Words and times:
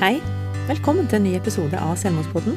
Hei. 0.00 0.14
Velkommen 0.64 1.04
til 1.10 1.18
en 1.18 1.26
ny 1.28 1.34
episode 1.36 1.76
av 1.76 1.90
Selvmordspodden. 2.00 2.54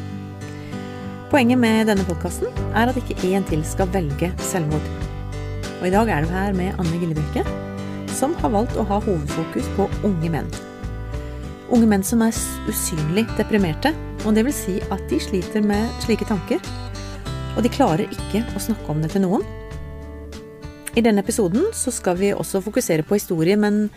Poenget 1.28 1.60
med 1.60 1.90
denne 1.90 2.06
podkasten 2.08 2.48
er 2.72 2.88
at 2.88 2.96
ikke 3.02 3.18
én 3.28 3.44
til 3.50 3.66
skal 3.68 3.90
velge 3.92 4.30
selvmord. 4.48 4.86
Og 5.82 5.84
i 5.90 5.92
dag 5.92 6.08
er 6.08 6.24
du 6.24 6.32
her 6.32 6.56
med 6.56 6.80
Anne 6.80 7.02
Gillebrekke, 7.02 7.44
som 8.16 8.38
har 8.40 8.54
valgt 8.56 8.80
å 8.80 8.88
ha 8.88 9.02
hovedfokus 9.04 9.68
på 9.76 9.90
unge 10.08 10.32
menn. 10.32 10.48
Unge 11.68 11.92
menn 11.92 12.08
som 12.08 12.24
er 12.24 12.40
usynlig 12.72 13.28
deprimerte, 13.36 13.92
og 14.24 14.40
det 14.40 14.48
vil 14.48 14.56
si 14.56 14.80
at 14.88 15.04
de 15.12 15.20
sliter 15.28 15.68
med 15.68 15.92
slike 16.08 16.32
tanker. 16.32 16.64
Og 17.58 17.64
de 17.68 17.76
klarer 17.76 18.08
ikke 18.08 18.46
å 18.56 18.68
snakke 18.70 18.88
om 18.96 19.04
det 19.04 19.12
til 19.18 19.28
noen. 19.28 19.44
I 20.96 21.04
denne 21.04 21.28
episoden 21.28 21.74
så 21.76 21.92
skal 21.92 22.16
vi 22.24 22.32
også 22.32 22.64
fokusere 22.64 23.04
på 23.04 23.20
historie, 23.20 23.60
men 23.60 23.90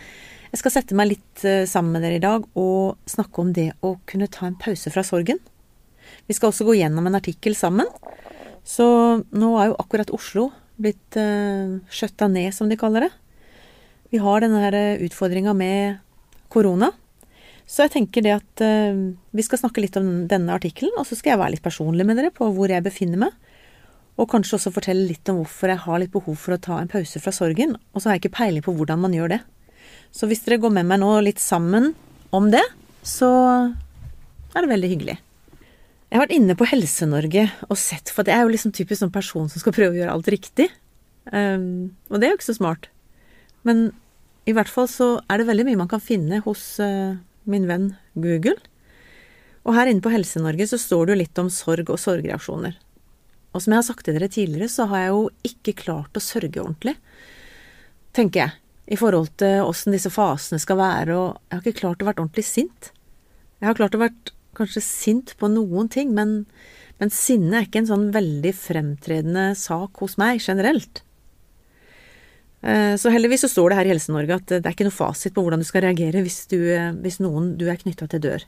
jeg 0.51 0.61
skal 0.61 0.73
sette 0.73 0.95
meg 0.97 1.11
litt 1.11 1.43
eh, 1.47 1.65
sammen 1.67 1.97
med 1.97 2.05
dere 2.05 2.19
i 2.19 2.23
dag 2.23 2.45
og 2.59 3.09
snakke 3.09 3.43
om 3.43 3.53
det 3.55 3.71
å 3.85 3.97
kunne 4.07 4.29
ta 4.31 4.47
en 4.47 4.59
pause 4.59 4.91
fra 4.93 5.03
sorgen. 5.03 5.41
Vi 6.27 6.35
skal 6.35 6.51
også 6.51 6.67
gå 6.67 6.77
gjennom 6.79 7.07
en 7.07 7.19
artikkel 7.19 7.55
sammen. 7.57 7.89
Så 8.67 8.85
nå 9.31 9.49
er 9.59 9.69
jo 9.69 9.79
akkurat 9.79 10.11
Oslo 10.15 10.49
blitt 10.77 11.17
uh, 11.17 11.79
skjøtta 11.89 12.27
ned, 12.29 12.51
som 12.53 12.69
de 12.69 12.77
kaller 12.79 13.07
det. 13.07 13.11
Vi 14.11 14.21
har 14.21 14.43
denne 14.43 14.61
her 14.61 14.75
eh, 14.77 15.03
utfordringa 15.07 15.55
med 15.57 15.97
korona. 16.53 16.91
Så 17.67 17.83
jeg 17.83 17.95
tenker 17.95 18.23
det 18.23 18.35
at 18.37 18.63
uh, 18.63 18.99
vi 19.35 19.45
skal 19.45 19.63
snakke 19.63 19.83
litt 19.83 19.97
om 19.99 20.27
denne 20.29 20.53
artikkelen, 20.55 20.95
og 20.99 21.07
så 21.07 21.17
skal 21.17 21.33
jeg 21.33 21.41
være 21.41 21.55
litt 21.55 21.65
personlig 21.65 22.07
med 22.07 22.19
dere 22.19 22.31
på 22.35 22.47
hvor 22.55 22.71
jeg 22.71 22.85
befinner 22.85 23.23
meg. 23.25 23.35
Og 24.17 24.29
kanskje 24.31 24.57
også 24.57 24.73
fortelle 24.73 25.07
litt 25.09 25.27
om 25.31 25.41
hvorfor 25.41 25.71
jeg 25.71 25.83
har 25.83 26.01
litt 26.01 26.13
behov 26.13 26.39
for 26.41 26.55
å 26.55 26.61
ta 26.61 26.79
en 26.81 26.91
pause 26.91 27.21
fra 27.21 27.33
sorgen. 27.35 27.75
Og 27.93 28.01
så 28.01 28.09
har 28.09 28.17
jeg 28.17 28.25
ikke 28.25 28.37
peiling 28.39 28.65
på 28.65 28.73
hvordan 28.77 29.03
man 29.03 29.15
gjør 29.15 29.35
det. 29.35 29.41
Så 30.15 30.29
hvis 30.29 30.43
dere 30.45 30.59
går 30.61 30.73
med 30.79 30.87
meg 30.89 31.01
nå 31.01 31.11
litt 31.25 31.41
sammen 31.41 31.93
om 32.35 32.49
det, 32.53 32.63
så 33.05 33.29
er 34.55 34.63
det 34.63 34.71
veldig 34.71 34.91
hyggelig. 34.91 35.17
Jeg 36.07 36.15
har 36.15 36.23
vært 36.23 36.37
inne 36.37 36.55
på 36.55 36.67
Helse-Norge 36.69 37.43
og 37.67 37.79
sett, 37.79 38.11
for 38.15 38.27
det 38.27 38.33
er 38.33 38.45
jo 38.45 38.51
liksom 38.53 38.73
typisk 38.75 39.01
sånn 39.01 39.13
person 39.13 39.49
som 39.51 39.61
skal 39.61 39.75
prøve 39.75 39.95
å 39.95 39.99
gjøre 39.99 40.13
alt 40.13 40.29
riktig. 40.31 40.69
Um, 41.27 41.97
og 42.07 42.19
det 42.19 42.27
er 42.27 42.33
jo 42.33 42.39
ikke 42.39 42.47
så 42.47 42.55
smart. 42.61 42.87
Men 43.67 43.89
i 44.47 44.55
hvert 44.55 44.71
fall 44.71 44.87
så 44.87 45.09
er 45.27 45.41
det 45.41 45.49
veldig 45.49 45.65
mye 45.67 45.81
man 45.83 45.91
kan 45.91 46.03
finne 46.03 46.39
hos 46.45 46.77
uh, 46.79 47.19
min 47.43 47.67
venn 47.67 47.89
Google. 48.15 48.55
Og 49.67 49.75
her 49.75 49.91
inne 49.91 50.03
på 50.03 50.13
Helse-Norge 50.13 50.69
så 50.71 50.79
står 50.79 51.07
det 51.07 51.13
jo 51.13 51.21
litt 51.25 51.41
om 51.43 51.51
sorg 51.51 51.91
og 51.91 51.99
sorgreaksjoner. 51.99 52.77
Og 53.51 53.63
som 53.63 53.73
jeg 53.73 53.81
har 53.81 53.87
sagt 53.89 54.07
til 54.07 54.15
dere 54.15 54.31
tidligere, 54.31 54.71
så 54.71 54.87
har 54.87 55.03
jeg 55.03 55.11
jo 55.11 55.51
ikke 55.51 55.75
klart 55.83 56.15
å 56.15 56.23
sørge 56.23 56.63
ordentlig, 56.63 56.95
tenker 58.15 58.45
jeg 58.45 58.55
i 58.87 58.97
forhold 58.99 59.33
til 59.41 59.65
åssen 59.67 59.95
disse 59.95 60.11
fasene 60.13 60.59
skal 60.63 60.79
være, 60.79 61.15
og 61.15 61.39
jeg 61.49 61.57
har 61.57 61.65
ikke 61.65 61.81
klart 61.81 62.03
å 62.03 62.07
være 62.07 62.21
ordentlig 62.23 62.45
sint. 62.47 62.91
Jeg 63.59 63.69
har 63.69 63.77
klart 63.79 63.97
å 63.97 64.01
være 64.01 64.35
kanskje 64.57 64.83
sint 64.83 65.33
på 65.39 65.49
noen 65.51 65.89
ting, 65.91 66.13
men, 66.15 66.39
men 67.01 67.11
sinne 67.13 67.59
er 67.59 67.67
ikke 67.67 67.83
en 67.83 67.89
sånn 67.89 68.07
veldig 68.15 68.53
fremtredende 68.55 69.49
sak 69.59 69.99
hos 70.03 70.15
meg 70.21 70.39
generelt. 70.43 71.03
Eh, 72.61 72.95
så 72.97 73.11
heldigvis 73.13 73.43
så 73.45 73.51
står 73.51 73.69
det 73.69 73.79
her 73.81 73.89
i 73.89 73.91
Helse-Norge 73.93 74.39
at 74.39 74.53
det 74.55 74.63
er 74.63 74.73
ikke 74.73 74.87
noe 74.87 74.95
fasit 74.95 75.35
på 75.35 75.43
hvordan 75.45 75.61
du 75.61 75.67
skal 75.67 75.83
reagere 75.85 76.23
hvis, 76.25 76.45
du, 76.49 76.57
hvis 77.03 77.19
noen 77.21 77.53
du 77.59 77.67
er 77.69 77.81
knytta 77.81 78.07
til, 78.09 78.23
dør. 78.23 78.47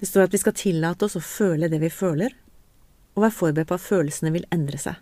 Det 0.00 0.08
står 0.08 0.26
at 0.26 0.34
vi 0.34 0.40
skal 0.40 0.56
tillate 0.56 1.04
oss 1.04 1.18
å 1.20 1.24
føle 1.24 1.68
det 1.68 1.82
vi 1.82 1.92
føler, 1.92 2.32
og 3.12 3.26
være 3.26 3.36
forberedt 3.36 3.68
på 3.68 3.76
at 3.76 3.84
følelsene 3.84 4.32
vil 4.32 4.48
endre 4.54 4.80
seg. 4.80 4.96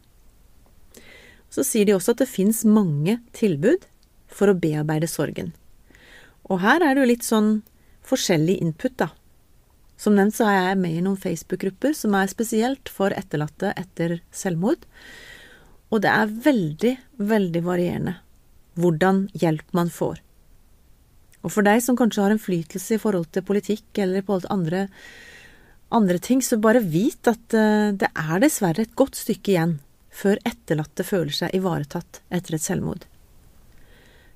Så 1.53 1.65
sier 1.65 1.89
de 1.89 1.97
også 1.97 2.15
at 2.15 2.23
det 2.23 2.31
fins 2.31 2.65
mange 2.69 3.19
tilbud 3.37 3.87
for 4.29 4.51
å 4.51 4.59
bearbeide 4.59 5.09
sorgen. 5.11 5.55
Og 6.49 6.61
her 6.65 6.85
er 6.85 6.95
det 6.95 7.03
jo 7.03 7.11
litt 7.11 7.27
sånn 7.27 7.51
forskjellig 8.09 8.59
input, 8.65 8.97
da. 9.01 9.11
Som 9.99 10.15
nevnt 10.15 10.37
så 10.37 10.47
er 10.47 10.61
jeg 10.71 10.79
med 10.85 10.95
i 10.95 11.03
noen 11.03 11.19
Facebook-grupper 11.19 11.97
som 11.97 12.15
er 12.15 12.31
spesielt 12.31 12.93
for 12.93 13.15
etterlatte 13.17 13.73
etter 13.77 14.21
selvmord. 14.31 14.85
Og 15.91 16.05
det 16.05 16.13
er 16.13 16.39
veldig, 16.47 16.95
veldig 17.19 17.63
varierende 17.67 18.19
hvordan 18.79 19.25
hjelp 19.35 19.75
man 19.75 19.91
får. 19.91 20.21
Og 21.43 21.51
for 21.51 21.67
deg 21.67 21.81
som 21.83 21.97
kanskje 21.99 22.23
har 22.23 22.35
innflytelse 22.35 22.95
i 22.95 23.03
forhold 23.03 23.27
til 23.35 23.47
politikk 23.47 23.99
eller 24.05 24.23
på 24.27 24.39
andre, 24.53 24.87
andre 25.95 26.21
ting, 26.23 26.43
så 26.43 26.61
bare 26.63 26.83
vit 26.85 27.27
at 27.31 27.57
eh, 27.57 27.91
det 27.99 28.11
er 28.13 28.43
dessverre 28.45 28.85
et 28.85 28.95
godt 28.99 29.19
stykke 29.19 29.55
igjen 29.55 29.77
før 30.19 30.41
etterlatte 30.49 31.07
føler 31.07 31.35
seg 31.35 31.55
ivaretatt 31.55 32.23
etter 32.35 32.57
et 32.57 32.65
selvmord. 32.65 33.07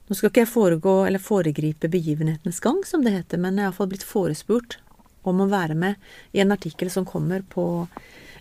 Nå 0.07 0.17
skal 0.19 0.31
ikke 0.31 0.43
jeg 0.45 0.53
foregå 0.53 0.95
eller 1.07 1.23
foregripe 1.23 1.91
begivenhetenes 1.91 2.61
gang, 2.63 2.83
som 2.87 3.05
det 3.05 3.15
heter, 3.15 3.41
men 3.41 3.57
jeg 3.57 3.65
har 3.65 3.73
iallfall 3.73 3.91
blitt 3.91 4.07
forespurt 4.07 4.79
om 5.27 5.41
å 5.43 5.49
være 5.51 5.77
med 5.79 6.35
i 6.35 6.43
en 6.43 6.53
artikkel 6.55 6.91
som 6.91 7.07
kommer 7.09 7.45
på 7.49 7.65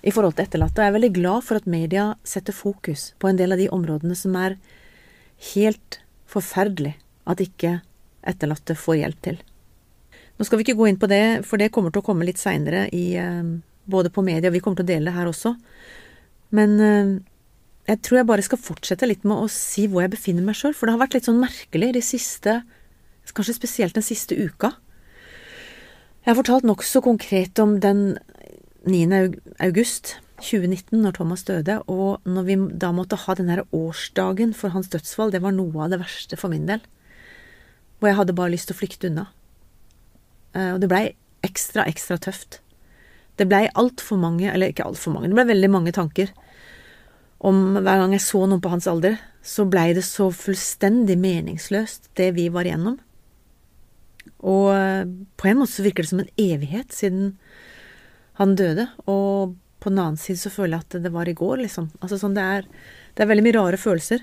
i 0.02 0.12
forhold 0.14 0.36
til 0.38 0.48
etterlatte. 0.48 0.80
Og 0.80 0.86
jeg 0.86 0.92
er 0.92 0.98
veldig 0.98 1.14
glad 1.16 1.46
for 1.46 1.62
at 1.62 1.70
media 1.70 2.08
setter 2.28 2.58
fokus 2.58 3.12
på 3.22 3.30
en 3.30 3.40
del 3.40 3.54
av 3.54 3.62
de 3.62 3.70
områdene 3.74 4.18
som 4.18 4.36
er 4.42 4.58
helt 5.54 6.02
forferdelig 6.30 6.96
at 7.30 7.42
ikke 7.44 7.78
etterlatte 8.28 8.78
får 8.78 9.02
hjelp 9.02 9.26
til. 9.30 9.42
Nå 10.38 10.46
skal 10.46 10.58
vi 10.58 10.66
ikke 10.66 10.78
gå 10.80 10.88
inn 10.90 11.00
på 11.02 11.10
det, 11.10 11.44
for 11.46 11.62
det 11.62 11.70
kommer 11.74 11.94
til 11.94 12.02
å 12.02 12.06
komme 12.06 12.26
litt 12.26 12.42
seinere 12.42 12.88
eh, 12.90 13.50
både 13.86 14.10
på 14.14 14.24
media, 14.26 14.50
og 14.50 14.56
vi 14.56 14.62
kommer 14.64 14.82
til 14.82 14.90
å 14.90 14.94
dele 14.94 15.12
det 15.12 15.18
her 15.18 15.30
også. 15.30 15.54
Men 16.58 16.80
eh, 16.82 17.12
jeg 17.92 18.00
tror 18.06 18.22
jeg 18.22 18.28
bare 18.30 18.44
skal 18.46 18.62
fortsette 18.62 19.08
litt 19.10 19.26
med 19.28 19.44
å 19.44 19.50
si 19.52 19.84
hvor 19.92 20.06
jeg 20.06 20.14
befinner 20.14 20.46
meg 20.46 20.56
sjøl, 20.56 20.76
for 20.78 20.88
det 20.88 20.96
har 20.96 21.02
vært 21.02 21.18
litt 21.18 21.28
sånn 21.28 21.42
merkelig 21.42 21.96
de 21.98 22.06
siste 22.06 22.62
Kanskje 23.32 23.54
spesielt 23.56 23.96
den 23.96 24.04
siste 24.04 24.36
uka. 24.36 24.74
Jeg 26.26 26.34
har 26.34 26.36
fortalt 26.36 26.66
nokså 26.68 27.00
konkret 27.06 27.62
om 27.64 27.78
den 27.80 28.18
9. 28.84 29.38
august 29.64 30.18
2019, 30.42 30.98
når 31.00 31.16
Thomas 31.16 31.46
døde, 31.48 31.78
og 31.88 32.26
når 32.28 32.48
vi 32.50 32.58
da 32.82 32.90
måtte 32.92 33.16
ha 33.24 33.36
den 33.38 33.48
her 33.54 33.62
årsdagen 33.72 34.52
for 34.58 34.76
hans 34.76 34.92
dødsfall, 34.92 35.32
det 35.32 35.40
var 35.46 35.56
noe 35.56 35.86
av 35.86 35.94
det 35.94 36.02
verste 36.02 36.36
for 36.36 36.52
min 36.52 36.68
del. 36.68 36.84
Hvor 38.02 38.12
jeg 38.12 38.20
hadde 38.20 38.36
bare 38.36 38.52
lyst 38.52 38.68
til 38.68 38.76
å 38.76 38.82
flykte 38.82 39.08
unna. 39.14 39.30
Eh, 40.52 40.74
og 40.74 40.84
det 40.84 40.92
blei 40.92 41.06
ekstra, 41.48 41.88
ekstra 41.88 42.20
tøft. 42.20 42.60
Det 43.40 43.48
blei 43.48 43.70
altfor 43.80 44.20
mange, 44.20 44.50
eller 44.52 44.74
ikke 44.74 44.90
altfor 44.92 45.16
mange, 45.16 45.32
det 45.32 45.40
blei 45.40 45.54
veldig 45.54 45.72
mange 45.72 45.96
tanker 45.96 46.36
om 47.42 47.62
hver 47.80 48.04
gang 48.04 48.12
jeg 48.14 48.24
så 48.24 48.44
noen 48.46 48.62
på 48.62 48.72
hans 48.74 48.88
alder, 48.90 49.18
så 49.42 49.66
blei 49.70 49.92
det 49.98 50.04
så 50.06 50.30
fullstendig 50.36 51.18
meningsløst, 51.18 52.12
det 52.18 52.30
vi 52.38 52.48
var 52.54 52.70
igjennom. 52.70 53.00
Og 54.46 54.68
eh, 54.76 55.10
på 55.38 55.50
en 55.50 55.62
måte 55.62 55.74
så 55.74 55.86
virker 55.86 56.06
det 56.06 56.12
som 56.12 56.22
en 56.22 56.36
evighet 56.42 56.94
siden 56.94 57.34
han 58.38 58.54
døde, 58.58 58.88
og 59.10 59.58
på 59.82 59.90
den 59.90 60.02
annen 60.04 60.22
side 60.22 60.38
så 60.38 60.54
føler 60.54 60.78
jeg 60.78 60.86
at 60.86 61.04
det 61.08 61.14
var 61.14 61.30
i 61.30 61.38
går, 61.38 61.64
liksom. 61.64 61.90
Altså 62.02 62.22
sånn, 62.22 62.38
det 62.38 62.46
er, 62.46 62.70
det 63.18 63.26
er 63.26 63.32
veldig 63.32 63.48
mye 63.48 63.58
rare 63.58 63.82
følelser. 63.82 64.22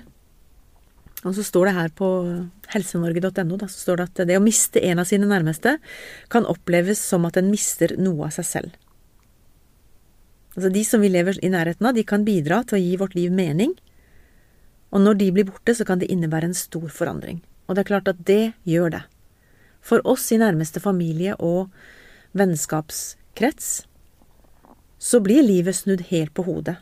Og 1.27 1.33
så 1.35 1.43
står 1.43 1.67
det 1.67 1.75
her 1.75 1.89
på 1.91 2.09
helsenorge.no 2.71 3.57
så 3.65 3.73
står 3.73 3.99
det 3.99 4.05
at 4.07 4.21
det 4.29 4.37
å 4.39 4.43
miste 4.43 4.79
en 4.87 5.01
av 5.01 5.09
sine 5.09 5.27
nærmeste 5.27 5.75
kan 6.31 6.47
oppleves 6.47 7.01
som 7.03 7.27
at 7.27 7.39
en 7.39 7.49
mister 7.51 7.97
noe 7.99 8.29
av 8.29 8.37
seg 8.37 8.47
selv. 8.47 8.77
Altså 10.59 10.73
De 10.75 10.81
som 10.83 10.99
vi 10.99 11.07
lever 11.07 11.37
i 11.39 11.49
nærheten 11.53 11.87
av, 11.87 11.95
de 11.95 12.03
kan 12.03 12.25
bidra 12.27 12.65
til 12.67 12.75
å 12.75 12.81
gi 12.83 12.97
vårt 12.99 13.13
liv 13.15 13.31
mening. 13.31 13.77
Og 14.91 14.99
når 14.99 15.15
de 15.21 15.29
blir 15.31 15.45
borte, 15.47 15.71
så 15.71 15.85
kan 15.87 16.01
det 16.01 16.09
innebære 16.11 16.49
en 16.49 16.57
stor 16.57 16.89
forandring. 16.91 17.37
Og 17.69 17.77
det 17.77 17.85
er 17.85 17.87
klart 17.87 18.09
at 18.11 18.19
det 18.27 18.51
gjør 18.67 18.91
det. 18.97 19.01
For 19.79 20.03
oss 20.03 20.25
i 20.35 20.39
nærmeste 20.41 20.81
familie 20.83 21.37
og 21.39 21.71
vennskapskrets 22.35 23.69
så 24.99 25.21
blir 25.23 25.47
livet 25.47 25.79
snudd 25.79 26.03
helt 26.09 26.33
på 26.35 26.43
hodet. 26.43 26.75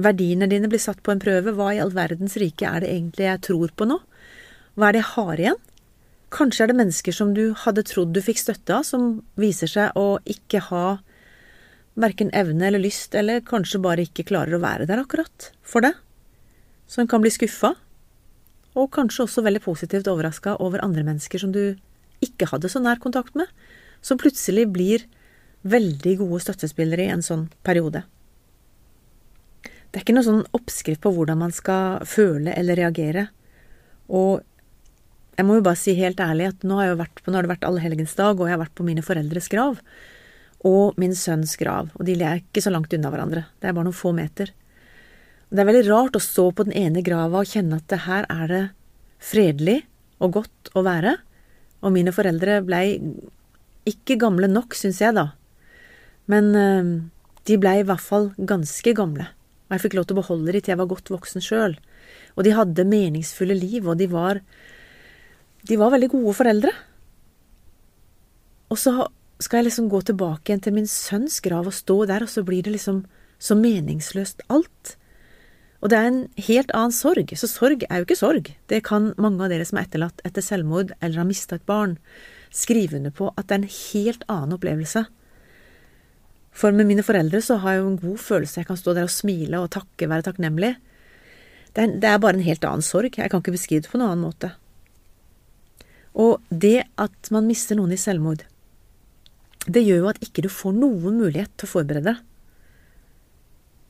Verdiene 0.00 0.48
dine 0.48 0.70
blir 0.72 0.80
satt 0.80 1.02
på 1.04 1.12
en 1.12 1.20
prøve. 1.20 1.52
Hva 1.52 1.74
i 1.74 1.82
all 1.84 1.92
verdens 1.92 2.38
rike 2.40 2.64
er 2.64 2.80
det 2.80 2.94
egentlig 2.94 3.28
jeg 3.28 3.44
tror 3.50 3.76
på 3.76 3.90
nå? 3.90 4.00
Hva 4.80 4.88
er 4.88 4.96
det 4.96 5.02
jeg 5.02 5.12
har 5.12 5.44
igjen? 5.44 5.60
Kanskje 6.32 6.64
er 6.64 6.72
det 6.72 6.80
mennesker 6.80 7.20
som 7.20 7.36
du 7.36 7.50
hadde 7.66 7.84
trodd 7.84 8.16
du 8.16 8.24
fikk 8.24 8.40
støtte 8.40 8.80
av, 8.80 8.88
som 8.88 9.18
viser 9.36 9.68
seg 9.68 10.00
å 10.00 10.16
ikke 10.24 10.64
ha 10.70 10.86
verken 12.02 12.32
evne 12.36 12.68
eller 12.68 12.82
lyst, 12.82 13.14
eller 13.14 13.44
kanskje 13.46 13.82
bare 13.82 14.06
ikke 14.06 14.26
klarer 14.30 14.56
å 14.56 14.62
være 14.62 14.88
der 14.88 15.02
akkurat 15.02 15.50
for 15.62 15.84
det. 15.84 15.94
Så 16.90 17.02
en 17.02 17.10
kan 17.10 17.22
bli 17.22 17.32
skuffa, 17.32 17.74
og 18.78 18.92
kanskje 18.94 19.24
også 19.26 19.44
veldig 19.46 19.62
positivt 19.64 20.08
overraska 20.10 20.56
over 20.62 20.82
andre 20.84 21.04
mennesker 21.06 21.42
som 21.42 21.52
du 21.54 21.76
ikke 22.24 22.48
hadde 22.50 22.70
så 22.70 22.82
nær 22.82 23.00
kontakt 23.02 23.36
med, 23.38 23.48
som 24.02 24.20
plutselig 24.20 24.68
blir 24.72 25.06
veldig 25.66 26.16
gode 26.22 26.40
støttespillere 26.44 27.06
i 27.06 27.12
en 27.12 27.24
sånn 27.24 27.48
periode. 27.66 28.04
Det 29.90 29.98
er 29.98 30.04
ikke 30.04 30.14
noe 30.14 30.26
sånn 30.26 30.46
oppskrift 30.56 31.02
på 31.02 31.12
hvordan 31.14 31.40
man 31.40 31.52
skal 31.52 32.04
føle 32.06 32.54
eller 32.54 32.78
reagere. 32.78 33.26
Og 34.06 34.40
jeg 35.34 35.46
må 35.48 35.58
jo 35.58 35.64
bare 35.66 35.80
si 35.80 35.96
helt 35.98 36.20
ærlig 36.22 36.52
at 36.52 36.64
nå 36.66 36.78
har, 36.78 36.94
vært, 37.00 37.22
nå 37.26 37.34
har 37.34 37.46
det 37.46 37.52
vært 37.56 37.66
allehelgensdag, 37.66 38.38
og 38.38 38.46
jeg 38.46 38.54
har 38.54 38.62
vært 38.62 38.76
på 38.78 38.86
mine 38.86 39.04
foreldres 39.04 39.50
grav 39.50 39.80
og 40.66 40.98
min 41.00 41.14
sønns 41.16 41.54
grav, 41.60 41.88
og 41.96 42.04
de 42.04 42.16
er 42.20 42.42
ikke 42.42 42.62
så 42.64 42.72
langt 42.72 42.92
unna 42.92 43.12
hverandre, 43.12 43.46
det 43.60 43.68
er 43.70 43.76
bare 43.76 43.88
noen 43.88 43.96
få 43.96 44.12
meter. 44.16 44.52
Det 45.50 45.62
er 45.62 45.66
veldig 45.66 45.86
rart 45.88 46.18
å 46.18 46.22
stå 46.22 46.50
på 46.54 46.66
den 46.68 46.76
ene 46.76 47.02
grava 47.02 47.40
og 47.40 47.50
kjenne 47.50 47.80
at 47.80 47.88
det 47.90 48.04
her 48.04 48.28
er 48.30 48.46
det 48.50 48.62
fredelig 49.24 49.80
og 50.20 50.36
godt 50.36 50.72
å 50.76 50.84
være, 50.86 51.16
og 51.80 51.94
mine 51.94 52.12
foreldre 52.12 52.60
blei 52.66 52.98
ikke 53.88 54.18
gamle 54.20 54.50
nok, 54.50 54.76
syns 54.76 55.00
jeg, 55.00 55.16
da. 55.16 55.30
Men 56.30 56.50
øh, 56.54 56.90
de 57.48 57.56
blei 57.60 57.80
i 57.80 57.86
hvert 57.88 58.04
fall 58.04 58.30
ganske 58.36 58.92
gamle, 58.94 59.30
og 59.66 59.74
jeg 59.76 59.84
fikk 59.86 59.96
lov 59.96 60.06
til 60.06 60.18
å 60.18 60.20
beholde 60.20 60.52
de 60.52 60.60
til 60.60 60.74
jeg 60.74 60.80
var 60.82 60.90
godt 60.90 61.10
voksen 61.12 61.44
sjøl. 61.44 61.78
Og 62.36 62.44
de 62.46 62.54
hadde 62.54 62.86
meningsfulle 62.88 63.56
liv, 63.56 63.86
og 63.86 63.98
de 63.98 64.10
var 64.10 64.42
De 65.68 65.76
var 65.76 65.90
veldig 65.92 66.08
gode 66.08 66.32
foreldre. 66.32 66.70
Og 68.72 68.78
så 68.80 68.94
skal 69.40 69.60
jeg 69.60 69.70
liksom 69.70 69.88
gå 69.92 70.00
tilbake 70.04 70.50
igjen 70.50 70.62
til 70.64 70.76
min 70.76 70.88
sønns 70.90 71.40
grav 71.44 71.68
og 71.68 71.76
stå 71.76 72.02
der, 72.10 72.24
og 72.24 72.32
så 72.32 72.44
blir 72.46 72.64
det 72.66 72.74
liksom 72.74 73.04
så 73.40 73.56
meningsløst 73.56 74.44
alt. 74.52 74.96
Og 75.80 75.88
det 75.88 75.96
er 75.96 76.08
en 76.10 76.24
helt 76.44 76.72
annen 76.76 76.92
sorg. 76.92 77.32
Så 77.40 77.48
sorg 77.48 77.86
er 77.86 78.00
jo 78.00 78.06
ikke 78.06 78.18
sorg. 78.20 78.50
Det 78.68 78.82
kan 78.84 79.14
mange 79.16 79.46
av 79.46 79.52
dere 79.52 79.64
som 79.64 79.80
er 79.80 79.88
etterlatt 79.88 80.20
etter 80.28 80.44
selvmord 80.44 80.92
eller 81.00 81.22
har 81.22 81.28
mista 81.28 81.56
et 81.56 81.64
barn, 81.68 81.96
skrive 82.52 82.98
under 82.98 83.14
på 83.14 83.30
at 83.32 83.48
det 83.48 83.56
er 83.56 83.62
en 83.62 83.72
helt 83.78 84.26
annen 84.28 84.56
opplevelse. 84.58 85.06
For 86.50 86.74
med 86.76 86.88
mine 86.90 87.04
foreldre 87.06 87.40
så 87.44 87.60
har 87.62 87.76
jeg 87.76 87.84
jo 87.84 87.90
en 87.94 88.00
god 88.02 88.20
følelse. 88.20 88.60
Jeg 88.60 88.68
kan 88.68 88.80
stå 88.80 88.94
der 88.96 89.08
og 89.08 89.14
smile 89.14 89.62
og 89.62 89.70
takke, 89.72 90.10
være 90.10 90.26
takknemlig. 90.26 90.74
Det 91.72 91.84
er, 91.84 91.96
det 92.02 92.10
er 92.10 92.20
bare 92.20 92.36
en 92.36 92.44
helt 92.44 92.66
annen 92.66 92.84
sorg. 92.84 93.16
Jeg 93.16 93.30
kan 93.30 93.40
ikke 93.40 93.54
beskrive 93.54 93.86
det 93.86 93.92
på 93.92 94.00
noen 94.00 94.12
annen 94.12 94.26
måte. 94.26 94.52
Og 96.18 96.42
det 96.50 96.90
at 97.00 97.30
man 97.32 97.46
mister 97.46 97.78
noen 97.78 97.94
i 97.94 98.00
selvmord, 98.00 98.42
det 99.66 99.82
gjør 99.84 100.04
jo 100.04 100.10
at 100.10 100.20
ikke 100.24 100.44
du 100.46 100.50
får 100.52 100.76
noen 100.76 101.18
mulighet 101.20 101.52
til 101.56 101.68
å 101.68 101.72
forberede 101.74 102.14
deg. 102.14 102.26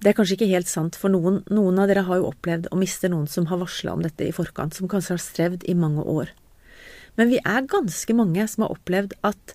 Det 0.00 0.08
er 0.08 0.16
kanskje 0.16 0.38
ikke 0.38 0.48
helt 0.54 0.70
sant, 0.70 0.96
for 0.96 1.12
noen, 1.12 1.42
noen 1.52 1.78
av 1.82 1.90
dere 1.90 2.06
har 2.06 2.22
jo 2.22 2.30
opplevd 2.30 2.70
å 2.72 2.78
miste 2.80 3.10
noen 3.12 3.26
som 3.28 3.50
har 3.50 3.60
varsla 3.60 3.92
om 3.92 4.04
dette 4.04 4.24
i 4.24 4.32
forkant, 4.32 4.72
som 4.72 4.88
kanskje 4.88 5.12
har 5.12 5.20
strevd 5.20 5.66
i 5.68 5.76
mange 5.76 6.00
år. 6.08 6.30
Men 7.20 7.28
vi 7.28 7.40
er 7.44 7.68
ganske 7.68 8.16
mange 8.16 8.46
som 8.48 8.64
har 8.64 8.72
opplevd 8.72 9.12
at 9.28 9.54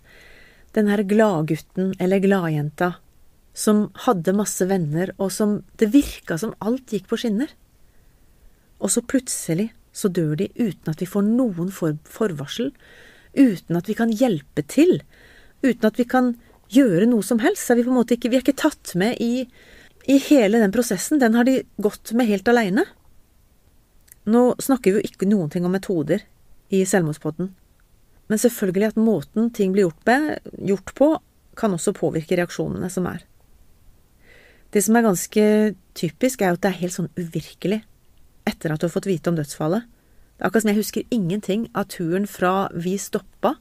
den 0.77 0.91
her 0.91 1.01
gladgutten 1.07 1.95
eller 2.03 2.21
gladjenta 2.21 2.91
som 3.57 3.87
hadde 4.05 4.35
masse 4.37 4.67
venner, 4.69 5.15
og 5.17 5.31
som 5.33 5.61
det 5.79 5.89
virka 5.95 6.37
som 6.37 6.53
alt 6.61 6.93
gikk 6.93 7.07
på 7.09 7.17
skinner, 7.23 7.49
og 8.83 8.91
så 8.91 9.01
plutselig 9.01 9.71
så 9.95 10.11
dør 10.11 10.35
de 10.41 10.49
uten 10.59 10.91
at 10.91 11.01
vi 11.01 11.07
får 11.07 11.23
noen 11.25 11.71
for 11.73 11.95
forvarsel, 12.11 12.73
uten 13.33 13.79
at 13.79 13.87
vi 13.89 13.95
kan 13.97 14.11
hjelpe 14.11 14.65
til, 14.67 14.99
uten 15.65 15.89
at 15.89 15.99
vi 15.99 16.07
kan 16.09 16.33
gjøre 16.73 17.07
noe 17.09 17.25
som 17.25 17.41
helst. 17.43 17.69
Er 17.69 17.79
vi 17.79 17.85
på 17.87 18.05
ikke, 18.15 18.29
vi 18.29 18.39
er 18.39 18.45
ikke 18.45 18.61
tatt 18.65 18.95
med 18.99 19.19
i 19.23 19.47
i 20.05 20.17
hele 20.21 20.59
den 20.61 20.73
prosessen, 20.73 21.19
den 21.19 21.33
har 21.33 21.47
de 21.47 21.63
gått 21.81 22.11
med 22.13 22.29
helt 22.29 22.47
aleine. 22.47 22.85
Nå 24.29 24.55
snakker 24.61 24.93
vi 24.93 24.99
jo 24.99 25.09
ikke 25.09 25.29
noen 25.29 25.49
ting 25.53 25.65
om 25.65 25.73
metoder 25.73 26.21
i 26.73 26.83
selvmordspodden, 26.85 27.49
men 28.29 28.41
selvfølgelig 28.41 28.91
at 28.91 28.99
måten 29.01 29.49
ting 29.53 29.73
blir 29.73 29.87
gjort, 29.87 30.03
med, 30.05 30.51
gjort 30.69 30.93
på, 30.97 31.09
kan 31.57 31.73
også 31.73 31.95
påvirke 31.95 32.37
reaksjonene 32.37 32.89
som 32.91 33.07
er. 33.09 33.23
Det 34.73 34.83
som 34.83 34.97
er 34.97 35.05
ganske 35.05 35.43
typisk, 35.95 36.41
er 36.41 36.51
jo 36.51 36.59
at 36.59 36.63
det 36.65 36.71
er 36.71 36.81
helt 36.83 36.95
sånn 36.97 37.11
uvirkelig 37.17 37.81
etter 38.45 38.73
at 38.73 38.81
du 38.81 38.85
har 38.85 38.93
fått 38.93 39.09
vite 39.09 39.31
om 39.31 39.37
dødsfallet. 39.37 39.85
Det 40.35 40.43
er 40.43 40.49
akkurat 40.49 40.65
som 40.65 40.73
jeg 40.73 40.81
husker 40.81 41.15
ingenting 41.15 41.69
av 41.73 41.87
turen 41.93 42.27
fra 42.29 42.67
vi 42.75 42.97
stoppa 43.01 43.55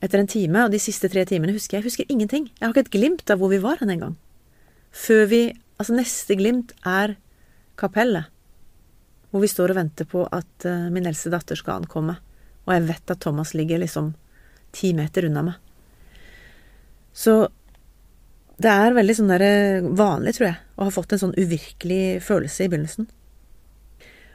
etter 0.00 0.20
en 0.20 0.30
time, 0.30 0.64
og 0.64 0.72
de 0.72 0.80
siste 0.82 1.10
tre 1.12 1.24
timene 1.28 1.54
husker 1.54 1.76
jeg. 1.76 1.84
Jeg 1.84 1.90
husker 1.90 2.12
ingenting. 2.12 2.48
Jeg 2.56 2.64
har 2.66 2.74
ikke 2.74 2.86
et 2.88 2.94
glimt 2.94 3.32
av 3.32 3.40
hvor 3.40 3.52
vi 3.52 3.60
var 3.62 3.80
hen 3.82 3.92
engang. 3.92 4.16
Før 4.90 5.26
vi 5.30 5.42
Altså, 5.80 5.94
neste 5.96 6.36
glimt 6.36 6.74
er 6.84 7.14
kapellet, 7.80 8.26
hvor 9.32 9.40
vi 9.40 9.48
står 9.48 9.72
og 9.72 9.78
venter 9.78 10.04
på 10.04 10.26
at 10.28 10.66
uh, 10.68 10.90
min 10.92 11.06
eldste 11.08 11.30
datter 11.32 11.56
skal 11.56 11.80
ankomme, 11.80 12.18
og 12.66 12.74
jeg 12.74 12.84
vet 12.90 13.12
at 13.14 13.22
Thomas 13.24 13.54
ligger 13.56 13.80
liksom 13.80 14.10
ti 14.76 14.90
meter 14.92 15.24
unna 15.30 15.46
meg. 15.46 15.56
Så 17.16 17.48
det 18.60 18.68
er 18.68 18.92
veldig 18.92 19.16
sånn 19.16 19.32
der 19.32 19.44
eh, 19.46 19.88
vanlig, 19.96 20.34
tror 20.36 20.50
jeg, 20.50 20.58
å 20.76 20.84
ha 20.84 20.92
fått 20.92 21.14
en 21.16 21.22
sånn 21.22 21.38
uvirkelig 21.40 22.20
følelse 22.26 22.66
i 22.66 22.68
begynnelsen. 22.68 23.08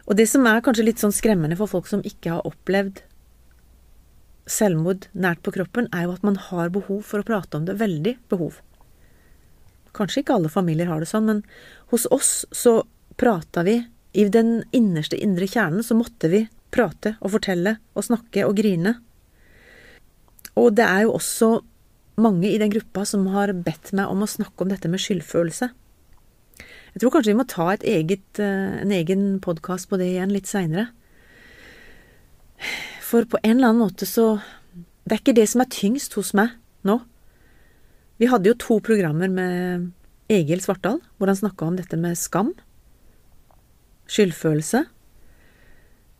Og 0.09 0.17
det 0.17 0.25
som 0.31 0.49
er 0.49 0.63
kanskje 0.65 0.87
litt 0.87 1.01
sånn 1.01 1.13
skremmende 1.13 1.57
for 1.59 1.69
folk 1.69 1.85
som 1.89 2.01
ikke 2.05 2.33
har 2.33 2.49
opplevd 2.49 3.03
selvmord 4.45 5.07
nært 5.13 5.41
på 5.45 5.53
kroppen, 5.55 5.89
er 5.93 6.05
jo 6.05 6.15
at 6.15 6.25
man 6.25 6.37
har 6.49 6.71
behov 6.73 7.03
for 7.07 7.21
å 7.21 7.27
prate 7.27 7.57
om 7.57 7.65
det. 7.67 7.77
Veldig 7.81 8.15
behov. 8.31 8.59
Kanskje 9.95 10.21
ikke 10.21 10.35
alle 10.37 10.51
familier 10.51 10.89
har 10.91 11.01
det 11.01 11.09
sånn, 11.09 11.27
men 11.29 11.43
hos 11.93 12.05
oss 12.13 12.43
så 12.55 12.81
prata 13.19 13.63
vi 13.63 13.79
I 14.15 14.27
den 14.31 14.61
innerste 14.71 15.17
indre 15.19 15.47
kjernen 15.47 15.83
så 15.83 15.95
måtte 15.97 16.29
vi 16.31 16.45
prate 16.71 17.17
og 17.19 17.33
fortelle 17.33 17.77
og 17.95 18.05
snakke 18.07 18.45
og 18.47 18.55
grine. 18.55 18.93
Og 20.55 20.75
det 20.77 20.85
er 20.87 21.01
jo 21.03 21.17
også 21.17 21.49
mange 22.23 22.47
i 22.47 22.59
den 22.61 22.71
gruppa 22.71 23.03
som 23.07 23.25
har 23.33 23.51
bedt 23.65 23.91
meg 23.95 24.11
om 24.11 24.23
å 24.23 24.29
snakke 24.29 24.63
om 24.63 24.71
dette 24.71 24.87
med 24.91 25.03
skyldfølelse. 25.03 25.67
Jeg 26.95 27.03
tror 27.03 27.11
kanskje 27.11 27.33
vi 27.33 27.39
må 27.41 27.47
ta 27.51 27.73
eget, 27.75 28.39
eh, 28.39 28.79
en 28.79 28.91
egen 28.95 29.41
podkast 29.43 29.89
på 29.89 29.99
det 29.99 30.13
igjen 30.13 30.31
litt 30.31 30.47
seinere. 30.47 30.87
For 33.05 33.27
på 33.29 33.37
en 33.43 33.57
eller 33.57 33.71
annen 33.71 33.83
måte 33.85 34.07
så 34.09 34.39
Det 35.05 35.13
er 35.13 35.21
ikke 35.21 35.37
det 35.37 35.49
som 35.51 35.61
er 35.61 35.69
tyngst 35.69 36.15
hos 36.17 36.33
meg 36.37 36.55
nå. 36.85 36.97
Vi 38.17 38.29
hadde 38.31 38.49
jo 38.49 38.57
to 38.57 38.79
programmer 38.81 39.29
med 39.29 39.91
Egil 40.31 40.63
Svartdal, 40.63 40.97
hvor 41.17 41.29
han 41.29 41.37
snakka 41.37 41.67
om 41.67 41.75
dette 41.77 41.97
med 41.99 42.17
skam, 42.17 42.53
skyldfølelse, 44.09 44.81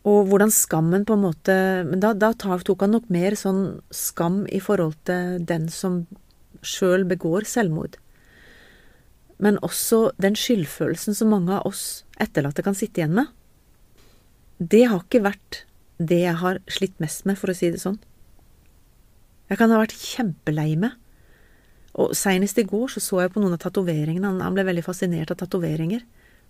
og 0.06 0.30
hvordan 0.30 0.54
skammen 0.54 1.06
på 1.08 1.16
en 1.18 1.24
måte 1.24 1.56
Men 1.88 2.02
da, 2.04 2.14
da 2.14 2.34
tok 2.38 2.84
han 2.84 2.94
nok 2.94 3.10
mer 3.10 3.34
sånn 3.40 3.82
skam 3.90 4.44
i 4.54 4.62
forhold 4.62 4.94
til 5.10 5.40
den 5.42 5.70
som 5.74 6.04
sjøl 6.62 7.08
begår 7.10 7.48
selvmord. 7.50 7.98
Men 9.42 9.58
også 9.66 10.12
den 10.22 10.38
skyldfølelsen 10.38 11.18
som 11.18 11.34
mange 11.34 11.58
av 11.58 11.66
oss 11.66 12.06
etterlatte 12.22 12.64
kan 12.66 12.78
sitte 12.78 13.02
igjen 13.02 13.18
med. 13.18 13.32
Det 14.62 14.86
har 14.86 15.02
ikke 15.02 15.26
vært 15.26 15.66
det 15.98 16.22
jeg 16.24 16.38
har 16.42 16.60
slitt 16.72 17.00
mest 17.04 17.26
med, 17.26 17.38
for 17.40 17.52
å 17.52 17.56
si 17.58 17.72
det 17.72 17.82
sånn. 17.82 17.98
Jeg 19.50 19.60
kan 19.60 19.72
ha 19.72 19.80
vært 19.80 19.98
kjempelei 19.98 20.74
meg 20.80 20.96
og 21.96 22.12
seinest 22.18 22.58
i 22.60 22.66
går 22.68 22.90
så, 22.92 23.00
så 23.00 23.22
jeg 23.24 23.32
på 23.32 23.40
noen 23.40 23.56
av 23.56 23.62
tatoveringene. 23.64 24.34
Han, 24.42 24.56
ble 24.56 24.66
veldig 24.68 24.84
fascinert 24.84 25.32
av 25.32 25.40
tatoveringer 25.40 26.04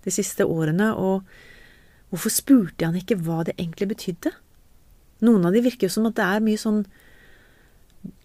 de 0.05 0.13
siste 0.13 0.45
årene, 0.45 0.91
og 0.97 1.25
hvorfor 2.09 2.33
spurte 2.33 2.87
han 2.87 2.97
ikke 2.97 3.19
hva 3.21 3.43
det 3.45 3.53
egentlig 3.59 3.91
betydde? 3.93 4.31
Noen 5.25 5.45
av 5.45 5.53
de 5.53 5.61
virker 5.65 5.87
jo 5.87 5.93
som 5.93 6.07
at 6.09 6.17
det 6.17 6.25
er 6.25 6.45
mye 6.45 6.61
sånn 6.61 6.81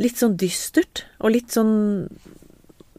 litt 0.00 0.21
sånn 0.21 0.37
dystert, 0.40 1.06
og 1.21 1.33
litt 1.33 1.54
sånn 1.54 1.73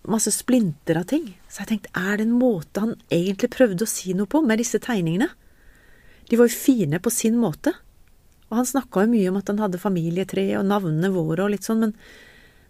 masse 0.09 0.31
splinter 0.33 0.97
av 0.97 1.05
ting. 1.11 1.27
Så 1.45 1.61
jeg 1.61 1.69
tenkte, 1.71 1.91
er 1.93 2.17
det 2.17 2.25
en 2.25 2.37
måte 2.39 2.81
han 2.81 2.95
egentlig 3.13 3.51
prøvde 3.53 3.85
å 3.85 3.89
si 3.89 4.15
noe 4.17 4.29
på 4.29 4.41
med 4.45 4.61
disse 4.61 4.81
tegningene? 4.81 5.29
De 6.29 6.39
var 6.39 6.49
jo 6.49 6.57
fine 6.57 7.01
på 7.03 7.13
sin 7.13 7.37
måte. 7.37 7.75
Og 8.51 8.59
han 8.59 8.67
snakka 8.67 9.05
jo 9.05 9.13
mye 9.13 9.31
om 9.31 9.39
at 9.39 9.49
han 9.49 9.63
hadde 9.63 9.81
familietre 9.81 10.43
og 10.59 10.67
navnene 10.67 11.11
våre 11.15 11.47
og 11.47 11.55
litt 11.55 11.67
sånn, 11.67 11.87
men 11.87 11.95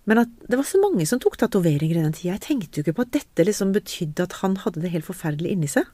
men 0.10 0.18
at 0.24 0.30
det 0.50 0.58
var 0.58 0.66
så 0.66 0.80
mange 0.82 1.06
som 1.06 1.20
tok 1.22 1.36
tatoveringer 1.38 2.00
i 2.00 2.04
den 2.04 2.16
tida. 2.16 2.34
Jeg 2.34 2.46
tenkte 2.48 2.80
jo 2.80 2.86
ikke 2.86 2.98
på 2.98 3.04
at 3.06 3.14
dette 3.20 3.46
liksom 3.46 3.74
betydde 3.76 4.26
at 4.26 4.40
han 4.42 4.58
hadde 4.64 4.82
det 4.82 4.94
helt 4.96 5.06
forferdelig 5.06 5.52
inni 5.54 5.70
seg. 5.70 5.86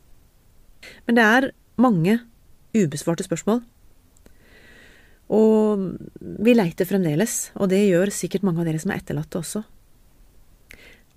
Men 1.08 1.18
det 1.18 1.26
er 1.26 1.50
mange 1.82 2.20
ubesvarte 2.78 3.26
spørsmål. 3.28 3.66
Og 5.36 5.84
vi 6.40 6.56
leiter 6.56 6.88
fremdeles, 6.88 7.50
og 7.60 7.68
det 7.74 7.82
gjør 7.84 8.14
sikkert 8.16 8.46
mange 8.48 8.64
av 8.64 8.70
dere 8.70 8.80
som 8.80 8.94
er 8.94 9.02
etterlatte 9.02 9.42
også. 9.42 9.66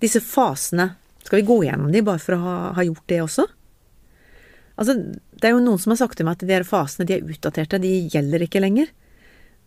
Disse 0.03 0.19
fasene, 0.25 0.89
skal 1.23 1.39
vi 1.39 1.47
gå 1.47 1.61
gjennom 1.63 1.93
de 1.93 2.03
bare 2.03 2.19
for 2.19 2.35
å 2.35 2.43
ha, 2.43 2.55
ha 2.75 2.83
gjort 2.83 3.07
det 3.07 3.21
også? 3.23 3.47
Altså, 4.81 4.97
det 4.97 5.45
er 5.45 5.53
jo 5.53 5.61
noen 5.61 5.81
som 5.81 5.93
har 5.93 6.01
sagt 6.01 6.17
til 6.17 6.25
meg 6.25 6.39
at 6.39 6.45
de 6.47 6.55
her 6.55 6.65
fasene 6.65 7.05
de 7.05 7.19
er 7.19 7.25
utdaterte, 7.29 7.77
de 7.81 7.91
gjelder 8.09 8.47
ikke 8.47 8.63
lenger. 8.63 8.89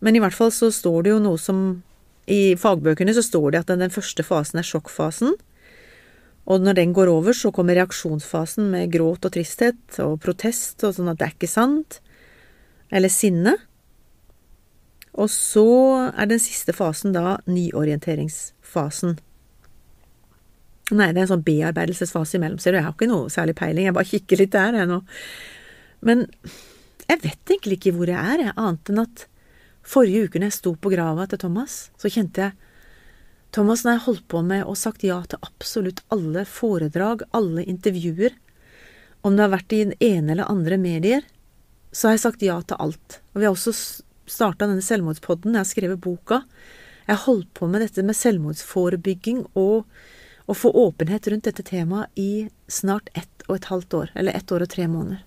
Men 0.03 0.17
i 0.17 0.21
hvert 0.21 0.35
fall 0.35 0.51
så 0.51 0.67
står 0.75 1.05
det 1.05 1.13
jo 1.13 1.21
noe 1.23 1.39
som 1.39 1.61
i 2.27 2.55
fagbøkene 2.59 3.13
så 3.15 3.23
står 3.23 3.53
det 3.53 3.61
at 3.61 3.71
den 3.79 3.93
første 3.93 4.25
fasen 4.25 4.59
er 4.59 4.67
sjokkfasen, 4.67 5.35
og 6.45 6.61
når 6.61 6.77
den 6.77 6.93
går 6.93 7.09
over, 7.09 7.33
så 7.33 7.49
kommer 7.53 7.77
reaksjonsfasen 7.77 8.67
med 8.73 8.91
gråt 8.93 9.25
og 9.25 9.33
tristhet 9.33 9.97
og 10.03 10.19
protest 10.21 10.83
og 10.85 10.93
sånn 10.97 11.09
at 11.09 11.17
det 11.21 11.25
er 11.25 11.33
ikke 11.33 11.49
sant, 11.49 11.99
eller 12.93 13.09
sinne. 13.09 13.55
Og 15.17 15.31
så 15.31 15.65
er 16.11 16.29
den 16.29 16.41
siste 16.43 16.75
fasen 16.75 17.15
da 17.15 17.39
nyorienteringsfasen. 17.49 19.17
Nei, 20.93 21.09
det 21.09 21.17
er 21.17 21.23
en 21.23 21.31
sånn 21.33 21.45
bearbeidelsesfase 21.45 22.37
imellom, 22.37 22.59
ser 22.61 22.75
du, 22.75 22.77
jeg 22.77 22.85
har 22.85 22.93
ikke 22.93 23.09
noe 23.09 23.31
særlig 23.33 23.55
peiling, 23.57 23.87
jeg 23.87 23.95
bare 23.97 24.09
kikker 24.11 24.41
litt 24.41 24.53
der, 24.53 24.75
jeg 24.77 24.89
nå. 24.91 24.99
Men 26.05 26.27
jeg 27.07 27.21
vet 27.23 27.53
egentlig 27.55 27.79
ikke 27.79 27.95
hvor 27.95 28.11
jeg 28.11 28.19
er, 28.19 28.43
jeg, 28.45 28.53
annet 28.61 28.91
enn 28.93 29.01
at 29.05 29.25
Forrige 29.85 30.25
uke 30.25 30.39
når 30.41 30.49
jeg 30.49 30.57
sto 30.57 30.71
på 30.81 30.89
grava 30.89 31.27
til 31.29 31.39
Thomas, 31.43 31.91
så 32.01 32.09
kjente 32.09 32.41
jeg 32.41 32.55
Thomas, 33.53 33.83
når 33.85 33.93
jeg 33.93 34.03
holdt 34.07 34.23
på 34.33 34.41
med 34.43 34.65
og 34.65 34.77
sagt 34.79 35.05
ja 35.05 35.19
til 35.29 35.39
absolutt 35.45 36.01
alle 36.11 36.41
foredrag, 36.49 37.21
alle 37.37 37.63
intervjuer, 37.63 38.33
om 39.23 39.37
det 39.37 39.45
har 39.45 39.53
vært 39.53 39.75
i 39.75 39.83
den 39.85 39.93
ene 40.03 40.33
eller 40.33 40.49
andre 40.51 40.79
medier, 40.81 41.21
så 41.95 42.09
har 42.09 42.17
jeg 42.17 42.25
sagt 42.25 42.43
ja 42.43 42.57
til 42.67 42.81
alt. 42.83 43.21
Og 43.31 43.39
vi 43.39 43.47
har 43.47 43.55
også 43.55 43.71
starta 44.27 44.67
denne 44.67 44.83
selvmordspodden, 44.83 45.55
jeg 45.55 45.63
har 45.63 45.69
skrevet 45.69 46.01
boka. 46.03 46.41
Jeg 47.05 47.13
har 47.13 47.23
holdt 47.23 47.53
på 47.55 47.69
med 47.71 47.85
dette 47.85 48.03
med 48.03 48.17
selvmordsforebygging 48.17 49.45
og 49.53 49.85
å 50.45 50.53
få 50.53 50.71
åpenhet 50.71 51.27
rundt 51.31 51.47
dette 51.47 51.65
temaet 51.65 52.11
i 52.19 52.47
snart 52.67 53.09
ett 53.17 53.45
og 53.47 53.57
et 53.57 53.69
halvt 53.71 53.93
år, 53.97 54.11
eller 54.13 54.37
ett 54.37 54.51
år 54.51 54.65
og 54.65 54.71
tre 54.73 54.87
måneder. 54.89 55.23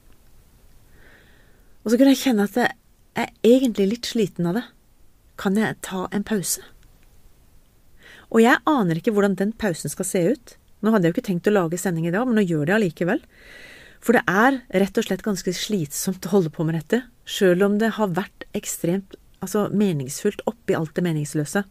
Og 1.82 1.90
så 1.90 1.98
kunne 1.98 2.14
jeg 2.14 2.22
kjenne 2.22 2.46
at 2.46 2.58
jeg 2.58 2.74
er 3.18 3.30
egentlig 3.46 3.88
litt 3.92 4.10
sliten 4.10 4.46
av 4.50 4.58
det. 4.58 4.64
Kan 5.38 5.58
jeg 5.58 5.78
ta 5.86 6.06
en 6.14 6.26
pause? 6.26 6.62
Og 8.28 8.42
jeg 8.44 8.60
aner 8.68 8.98
ikke 8.98 9.14
hvordan 9.16 9.38
den 9.38 9.54
pausen 9.56 9.90
skal 9.90 10.06
se 10.06 10.22
ut. 10.34 10.54
Nå 10.84 10.92
hadde 10.92 11.08
jeg 11.08 11.14
jo 11.14 11.16
ikke 11.16 11.28
tenkt 11.30 11.48
å 11.50 11.54
lage 11.54 11.80
sending 11.80 12.06
i 12.06 12.12
dag, 12.14 12.26
men 12.28 12.38
nå 12.38 12.44
gjør 12.44 12.68
det 12.68 12.76
allikevel. 12.76 13.22
For 14.04 14.14
det 14.14 14.22
er 14.30 14.60
rett 14.82 15.00
og 15.00 15.06
slett 15.06 15.24
ganske 15.26 15.54
slitsomt 15.56 16.28
å 16.28 16.34
holde 16.36 16.52
på 16.54 16.66
med 16.66 16.76
dette, 16.78 17.02
sjøl 17.26 17.64
om 17.66 17.80
det 17.80 17.96
har 17.96 18.12
vært 18.14 18.46
ekstremt 18.58 19.16
altså 19.42 19.66
meningsfullt 19.74 20.44
oppi 20.50 20.76
alt 20.78 20.94
det 20.96 21.04
meningsløse. 21.06 21.64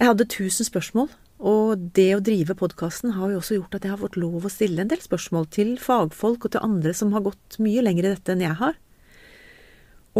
Jeg 0.00 0.08
hadde 0.08 0.28
tusen 0.32 0.66
spørsmål, 0.66 1.10
og 1.40 1.88
det 1.96 2.10
å 2.12 2.20
drive 2.20 2.52
podkasten 2.58 3.14
har 3.16 3.32
jo 3.32 3.38
også 3.40 3.56
gjort 3.56 3.78
at 3.78 3.86
jeg 3.86 3.94
har 3.94 4.00
fått 4.02 4.18
lov 4.20 4.44
å 4.44 4.52
stille 4.52 4.82
en 4.82 4.90
del 4.90 5.00
spørsmål 5.00 5.46
til 5.54 5.72
fagfolk 5.80 6.44
og 6.44 6.52
til 6.52 6.64
andre 6.66 6.92
som 6.96 7.14
har 7.16 7.24
gått 7.24 7.56
mye 7.64 7.84
lenger 7.84 8.04
i 8.04 8.12
dette 8.12 8.34
enn 8.34 8.44
jeg 8.44 8.58
har. 8.60 8.76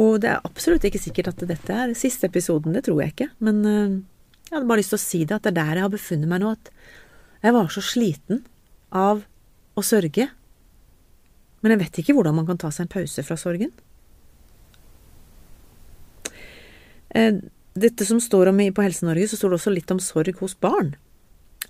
Og 0.00 0.22
det 0.22 0.30
er 0.32 0.46
absolutt 0.48 0.86
ikke 0.88 1.02
sikkert 1.02 1.32
at 1.34 1.44
dette 1.50 1.76
er 1.76 1.92
siste 1.98 2.30
episoden, 2.30 2.72
det 2.72 2.86
tror 2.86 3.02
jeg 3.02 3.12
ikke, 3.12 3.28
men 3.44 3.60
eh, 3.68 3.98
jeg 4.48 4.56
hadde 4.56 4.70
bare 4.70 4.80
lyst 4.80 4.94
til 4.94 5.00
å 5.00 5.02
si 5.02 5.20
det, 5.26 5.36
at 5.36 5.44
det 5.44 5.52
er 5.52 5.58
der 5.60 5.80
jeg 5.80 5.86
har 5.86 5.92
befunnet 5.92 6.30
meg 6.30 6.40
nå, 6.40 6.54
at 6.56 6.72
jeg 7.44 7.56
var 7.56 7.68
så 7.74 7.84
sliten 7.84 8.40
av 8.96 9.22
å 9.76 9.84
sørge. 9.84 10.26
Men 11.60 11.74
jeg 11.74 11.82
vet 11.82 12.00
ikke 12.00 12.16
hvordan 12.16 12.38
man 12.38 12.48
kan 12.48 12.58
ta 12.60 12.72
seg 12.72 12.86
en 12.86 12.94
pause 12.96 13.24
fra 13.26 13.36
sorgen. 13.40 13.74
Eh, 17.12 17.36
dette 17.76 18.08
som 18.08 18.20
står 18.22 18.50
om 18.50 18.64
på 18.72 18.84
Helse-Norge, 18.84 19.28
så 19.28 19.38
står 19.38 19.52
det 19.52 19.60
også 19.60 19.74
litt 19.74 19.94
om 19.94 20.02
sorg 20.02 20.40
hos 20.40 20.56
barn. 20.58 20.94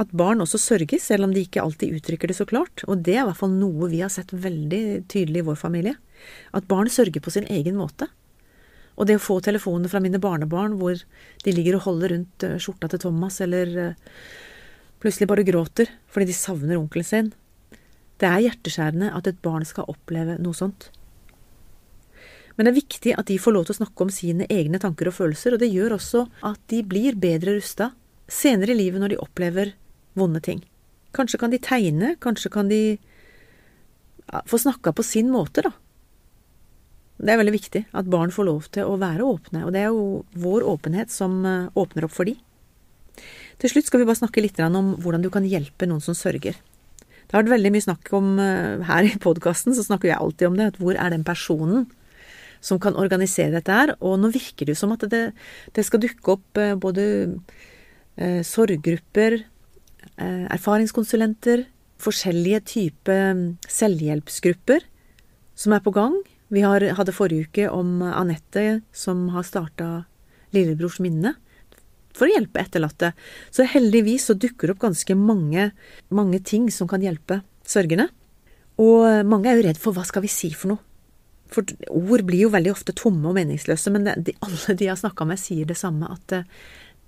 At 0.01 0.13
barn 0.17 0.41
også 0.41 0.59
sørger, 0.61 1.01
selv 1.03 1.27
om 1.27 1.35
de 1.35 1.43
ikke 1.45 1.61
alltid 1.61 1.99
uttrykker 1.99 2.31
det 2.31 2.39
så 2.39 2.47
klart. 2.49 2.85
Og 2.89 3.03
det 3.05 3.19
er 3.19 3.25
i 3.25 3.29
hvert 3.29 3.41
fall 3.41 3.53
noe 3.53 3.91
vi 3.93 4.01
har 4.01 4.13
sett 4.13 4.33
veldig 4.33 5.09
tydelig 5.13 5.43
i 5.43 5.49
vår 5.51 5.59
familie. 5.61 5.99
At 6.57 6.69
barn 6.71 6.89
sørger 6.89 7.21
på 7.21 7.33
sin 7.35 7.49
egen 7.53 7.77
måte. 7.77 8.09
Og 8.97 9.09
det 9.09 9.17
å 9.17 9.23
få 9.23 9.39
telefoner 9.45 9.93
fra 9.93 10.01
mine 10.03 10.21
barnebarn 10.21 10.79
hvor 10.81 10.97
de 11.45 11.53
ligger 11.55 11.79
og 11.79 11.87
holder 11.87 12.15
rundt 12.15 12.47
eh, 12.47 12.57
skjorta 12.61 12.91
til 12.93 13.03
Thomas, 13.05 13.39
eller 13.45 13.77
eh, 13.81 14.17
plutselig 15.01 15.29
bare 15.31 15.45
gråter 15.47 15.93
fordi 16.13 16.29
de 16.29 16.37
savner 16.37 16.77
onkelen 16.77 17.07
sin 17.09 17.31
Det 18.21 18.29
er 18.29 18.43
hjerteskjærende 18.45 19.13
at 19.17 19.31
et 19.31 19.39
barn 19.41 19.65
skal 19.65 19.89
oppleve 19.89 20.37
noe 20.43 20.57
sånt. 20.57 20.91
Men 22.57 22.67
det 22.67 22.75
er 22.75 22.81
viktig 22.83 23.15
at 23.17 23.31
de 23.31 23.39
får 23.41 23.55
lov 23.57 23.65
til 23.65 23.79
å 23.79 23.81
snakke 23.81 24.05
om 24.05 24.13
sine 24.13 24.45
egne 24.53 24.81
tanker 24.83 25.09
og 25.09 25.17
følelser, 25.17 25.57
og 25.57 25.63
det 25.63 25.71
gjør 25.73 25.97
også 25.97 26.27
at 26.45 26.61
de 26.69 26.83
blir 26.85 27.17
bedre 27.17 27.57
rusta 27.57 27.95
senere 28.29 28.75
i 28.75 28.83
livet 28.83 29.01
når 29.01 29.15
de 29.15 29.23
opplever 29.23 29.73
vonde 30.19 30.43
ting. 30.45 30.65
Kanskje 31.17 31.41
kan 31.43 31.53
de 31.53 31.59
tegne, 31.63 32.15
kanskje 32.23 32.53
kan 32.53 32.71
de 32.71 32.99
få 34.47 34.59
snakka 34.59 34.93
på 34.93 35.03
sin 35.03 35.31
måte, 35.31 35.65
da. 35.67 35.73
Det 37.21 37.35
er 37.35 37.41
veldig 37.41 37.53
viktig 37.53 37.83
at 37.93 38.09
barn 38.09 38.33
får 38.33 38.47
lov 38.49 38.69
til 38.73 38.89
å 38.89 38.97
være 39.01 39.27
åpne, 39.27 39.67
og 39.67 39.75
det 39.75 39.83
er 39.83 39.91
jo 39.93 40.23
vår 40.41 40.65
åpenhet 40.71 41.13
som 41.13 41.43
eh, 41.45 41.69
åpner 41.77 42.07
opp 42.07 42.15
for 42.15 42.29
de. 42.29 42.37
Til 43.61 43.73
slutt 43.73 43.91
skal 43.91 44.01
vi 44.01 44.07
bare 44.09 44.23
snakke 44.23 44.41
litt 44.41 44.61
om 44.65 44.95
hvordan 45.03 45.25
du 45.25 45.29
kan 45.33 45.45
hjelpe 45.45 45.89
noen 45.89 46.01
som 46.01 46.17
sørger. 46.17 46.57
Det 46.57 47.37
har 47.37 47.43
vært 47.43 47.59
veldig 47.59 47.73
mye 47.75 47.85
snakk 47.85 48.13
om 48.17 48.33
eh, 48.41 48.87
her 48.89 49.11
i 49.11 49.19
podkasten, 49.21 49.77
så 49.77 49.85
snakker 49.85 50.09
jeg 50.09 50.21
alltid 50.21 50.49
om 50.49 50.57
det, 50.57 50.71
at 50.73 50.81
hvor 50.81 50.97
er 50.97 51.13
den 51.13 51.27
personen 51.27 51.91
som 52.65 52.81
kan 52.81 52.97
organisere 52.97 53.59
dette 53.59 53.77
her? 53.77 53.93
Og 54.01 54.17
nå 54.23 54.33
virker 54.33 54.65
det 54.65 54.79
jo 54.79 54.81
som 54.81 54.97
at 54.97 55.05
det, 55.13 55.27
det 55.77 55.85
skal 55.85 56.01
dukke 56.01 56.39
opp 56.39 56.61
eh, 56.61 56.77
både 56.77 57.05
sorggrupper, 58.45 59.39
erfaringskonsulenter, 60.21 61.65
forskjellige 62.01 62.61
typer 62.69 63.33
mm, 63.37 63.47
selvhjelpsgrupper 63.69 64.87
som 65.59 65.75
er 65.77 65.83
på 65.85 65.93
gang. 65.95 66.17
Vi 66.51 66.65
har, 66.65 66.85
hadde 66.97 67.15
forrige 67.15 67.49
uke 67.49 67.69
om 67.73 68.01
Anette 68.03 68.81
som 68.97 69.29
har 69.35 69.47
starta 69.47 69.91
Lillebrors 70.55 70.99
minne 71.03 71.37
for 72.17 72.27
å 72.27 72.33
hjelpe 72.33 72.63
etterlatte. 72.63 73.13
Så 73.55 73.69
heldigvis 73.71 74.29
så 74.31 74.37
dukker 74.39 74.69
det 74.69 74.77
opp 74.77 74.85
ganske 74.89 75.17
mange, 75.17 75.71
mange 76.11 76.41
ting 76.43 76.69
som 76.75 76.91
kan 76.91 77.05
hjelpe 77.05 77.41
sørgende. 77.67 78.09
Og 78.81 79.27
mange 79.29 79.51
er 79.51 79.61
jo 79.61 79.67
redd 79.69 79.81
for 79.81 79.97
hva 79.97 80.07
skal 80.09 80.25
vi 80.25 80.33
si 80.33 80.51
for 80.57 80.75
noe. 80.75 80.85
For 81.51 81.67
ord 81.91 82.23
blir 82.29 82.45
jo 82.45 82.53
veldig 82.55 82.71
ofte 82.71 82.95
tomme 82.95 83.27
og 83.27 83.35
meningsløse, 83.35 83.91
men 83.91 84.07
de, 84.07 84.35
alle 84.39 84.77
de 84.79 84.87
jeg 84.87 84.93
har 84.93 85.01
snakka 85.01 85.27
med, 85.27 85.41
sier 85.43 85.67
det 85.67 85.79
samme, 85.79 86.07
at 86.07 86.37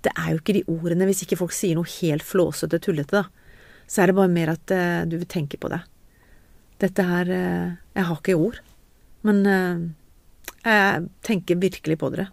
det, 0.03 0.11
er 0.13 0.33
jo 0.33 0.41
ikke 0.41 0.57
de 0.57 0.65
ordene 0.71 1.07
hvis 1.07 1.23
ikke 1.25 1.39
folk 1.39 1.55
sier 1.55 1.77
noe 1.77 1.89
helt 1.99 2.25
flåsete, 2.25 2.79
tullete, 2.83 3.23
da. 3.23 3.25
Så 3.87 4.03
er 4.03 4.09
det 4.09 4.17
bare 4.17 4.31
mer 4.31 4.53
at 4.53 4.73
uh, 4.73 5.01
du 5.09 5.17
tenke 5.29 5.59
på 5.59 5.69
det. 5.71 5.81
Dette 6.81 7.03
her 7.07 7.29
uh, 7.29 7.75
Jeg 7.95 8.07
har 8.09 8.19
ikke 8.19 8.37
ord. 8.39 8.61
Men 9.23 9.43
uh, 9.47 9.83
jeg 10.63 11.07
tenker 11.23 11.59
virkelig 11.59 11.99
på 11.99 12.09
dere. 12.13 12.29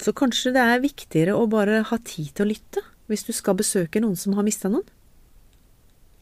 Så 0.00 0.14
kanskje 0.16 0.52
det 0.56 0.64
er 0.64 0.82
viktigere 0.82 1.36
å 1.38 1.46
bare 1.50 1.84
ha 1.86 1.98
tid 2.02 2.32
til 2.34 2.46
å 2.46 2.50
lytte 2.50 2.82
hvis 3.10 3.26
du 3.28 3.34
skal 3.36 3.58
besøke 3.58 4.00
noen 4.02 4.16
som 4.18 4.34
har 4.36 4.46
mista 4.46 4.70
noen. 4.72 4.86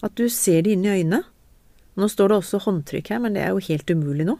At 0.02 0.16
du 0.18 0.26
ser 0.30 0.64
det 0.66 0.74
inn 0.74 0.86
i 0.86 0.92
øynene. 0.92 1.22
Nå 1.98 2.08
står 2.10 2.32
det 2.32 2.38
også 2.40 2.62
håndtrykk 2.64 3.12
her, 3.12 3.20
men 3.22 3.36
det 3.36 3.44
er 3.44 3.52
jo 3.52 3.62
helt 3.68 3.90
umulig 3.92 4.26
nå. 4.26 4.36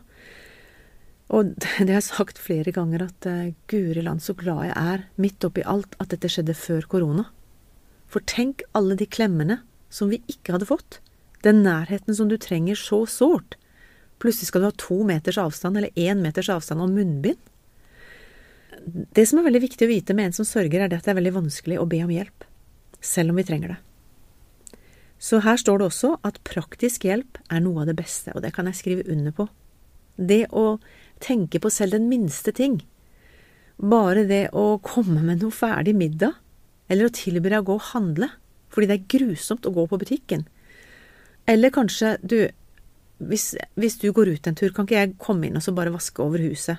Og 1.33 1.55
det 1.57 1.89
har 1.89 1.97
jeg 1.97 2.09
sagt 2.11 2.41
flere 2.41 2.75
ganger, 2.75 3.07
at 3.09 3.29
uh, 3.29 3.53
guri 3.73 4.05
land 4.05 4.23
så 4.25 4.37
glad 4.39 4.69
jeg 4.69 4.77
er, 4.77 5.07
midt 5.21 5.49
oppi 5.49 5.65
alt, 5.65 5.97
at 6.03 6.13
dette 6.13 6.31
skjedde 6.33 6.57
før 6.59 6.89
korona. 6.95 7.29
For 8.13 8.25
tenk 8.29 8.65
alle 8.77 8.99
de 9.01 9.09
klemmene 9.09 9.63
som 9.93 10.13
vi 10.13 10.21
ikke 10.31 10.57
hadde 10.57 10.69
fått. 10.69 11.01
Den 11.43 11.65
nærheten 11.65 12.15
som 12.15 12.29
du 12.31 12.37
trenger 12.41 12.79
så 12.79 13.03
sårt. 13.09 13.57
Plutselig 14.23 14.53
skal 14.53 14.63
du 14.63 14.69
ha 14.69 14.77
to 14.79 15.01
meters 15.09 15.41
avstand, 15.41 15.79
eller 15.79 15.97
én 15.99 16.21
meters 16.23 16.51
avstand 16.53 16.85
og 16.85 16.93
munnbind. 16.93 17.41
Det 19.17 19.25
som 19.29 19.41
er 19.41 19.47
veldig 19.47 19.63
viktig 19.65 19.87
å 19.87 19.91
vite 19.91 20.15
med 20.15 20.31
en 20.31 20.37
som 20.37 20.47
sørger, 20.47 20.85
er 20.85 20.91
det 20.91 21.01
at 21.01 21.09
det 21.09 21.15
er 21.15 21.19
veldig 21.19 21.35
vanskelig 21.41 21.81
å 21.81 21.89
be 21.89 22.03
om 22.05 22.13
hjelp, 22.13 22.47
selv 23.03 23.33
om 23.33 23.41
vi 23.41 23.47
trenger 23.47 23.75
det. 23.75 23.81
Så 25.23 25.39
her 25.45 25.59
står 25.61 25.79
det 25.79 25.87
også 25.87 26.17
at 26.27 26.41
praktisk 26.47 27.05
hjelp 27.07 27.39
er 27.47 27.63
noe 27.63 27.83
av 27.83 27.91
det 27.91 27.99
beste, 27.99 28.33
og 28.35 28.43
det 28.43 28.51
kan 28.57 28.67
jeg 28.67 28.79
skrive 28.81 29.07
under 29.11 29.35
på. 29.37 29.47
Det 30.19 30.45
å 30.51 30.81
tenke 31.23 31.61
på 31.63 31.71
selv 31.73 31.97
den 31.97 32.09
minste 32.11 32.55
ting, 32.57 32.81
bare 33.83 34.27
det 34.29 34.49
å 34.55 34.79
komme 34.85 35.23
med 35.25 35.43
noe 35.43 35.55
ferdig 35.55 35.95
middag, 35.99 36.37
eller 36.91 37.09
å 37.09 37.15
tilby 37.15 37.51
deg 37.51 37.63
å 37.63 37.69
gå 37.71 37.79
og 37.79 37.89
handle, 37.93 38.29
fordi 38.73 38.89
det 38.89 38.99
er 38.99 39.11
grusomt 39.17 39.67
å 39.69 39.75
gå 39.75 39.87
på 39.89 40.01
butikken, 40.01 40.45
eller 41.51 41.73
kanskje, 41.75 42.17
du, 42.23 42.37
hvis, 43.19 43.53
hvis, 43.75 43.99
du 43.99 44.13
går 44.15 44.35
ut 44.37 44.47
en 44.47 44.59
tur, 44.59 44.71
kan 44.75 44.87
ikke 44.87 45.01
jeg 45.01 45.17
komme 45.23 45.49
inn 45.49 45.59
og 45.59 45.65
så 45.65 45.75
bare 45.75 45.95
vaske 45.95 46.23
over 46.23 46.43
huset? 46.43 46.79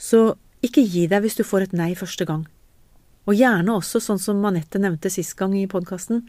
Så 0.00 0.32
ikke 0.64 0.84
gi 0.84 1.06
deg 1.10 1.24
hvis 1.24 1.36
du 1.36 1.44
får 1.44 1.68
et 1.68 1.76
nei 1.76 1.92
første 1.98 2.24
gang. 2.28 2.46
Og 3.28 3.36
gjerne 3.36 3.76
også, 3.76 4.00
sånn 4.00 4.20
som 4.20 4.40
Manette 4.40 4.80
nevnte 4.80 5.12
sist 5.12 5.36
gang 5.38 5.52
i 5.58 5.68
podkasten, 5.70 6.24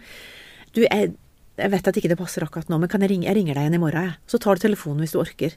du, 0.76 0.84
jeg, 0.84 1.14
jeg, 1.60 1.72
vet 1.72 1.88
at 1.88 1.98
ikke 2.00 2.12
det 2.12 2.20
passer 2.20 2.44
akkurat 2.44 2.68
nå, 2.72 2.80
men 2.82 2.92
kan 2.92 3.04
jeg 3.04 3.14
ringe, 3.14 3.28
jeg 3.30 3.40
ringer 3.40 3.56
deg 3.56 3.68
igjen 3.68 3.80
i 3.80 3.82
morgen, 3.82 4.12
jeg. 4.12 4.20
Så 4.28 4.40
tar 4.44 4.60
du 4.60 4.66
telefonen 4.66 5.04
hvis 5.04 5.16
du 5.16 5.22
orker. 5.24 5.56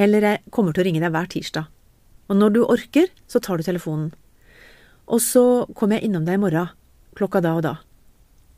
Eller 0.00 0.24
jeg 0.24 0.42
kommer 0.54 0.72
til 0.72 0.84
å 0.84 0.88
ringe 0.88 1.02
deg 1.02 1.12
hver 1.12 1.28
tirsdag. 1.28 1.68
Og 2.30 2.38
når 2.38 2.54
du 2.54 2.60
orker, 2.64 3.10
så 3.28 3.42
tar 3.42 3.58
du 3.58 3.66
telefonen. 3.66 4.12
Og 5.10 5.20
så 5.20 5.44
kommer 5.76 5.98
jeg 5.98 6.08
innom 6.08 6.24
deg 6.24 6.38
i 6.38 6.42
morgen, 6.42 6.70
klokka 7.18 7.42
da 7.44 7.56
og 7.58 7.64
da. 7.66 7.74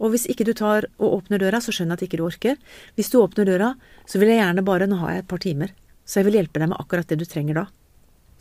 Og 0.03 0.13
hvis 0.13 0.27
ikke 0.31 0.45
du 0.47 0.53
tar 0.59 0.89
og 0.99 1.21
åpner 1.21 1.41
døra, 1.41 1.61
så 1.63 1.73
skjønner 1.75 1.95
jeg 1.95 2.01
at 2.01 2.09
ikke 2.09 2.21
du 2.21 2.27
orker. 2.27 2.59
Hvis 2.99 3.11
du 3.13 3.21
åpner 3.23 3.49
døra, 3.49 3.71
så 4.07 4.21
vil 4.21 4.33
jeg 4.33 4.43
gjerne 4.43 4.67
bare 4.67 4.89
Nå 4.91 4.99
har 5.01 5.15
jeg 5.15 5.23
et 5.23 5.31
par 5.31 5.43
timer, 5.43 5.73
så 6.05 6.21
jeg 6.21 6.29
vil 6.29 6.39
hjelpe 6.41 6.61
deg 6.61 6.73
med 6.73 6.83
akkurat 6.83 7.09
det 7.09 7.21
du 7.23 7.27
trenger 7.29 7.63
da. 7.63 7.65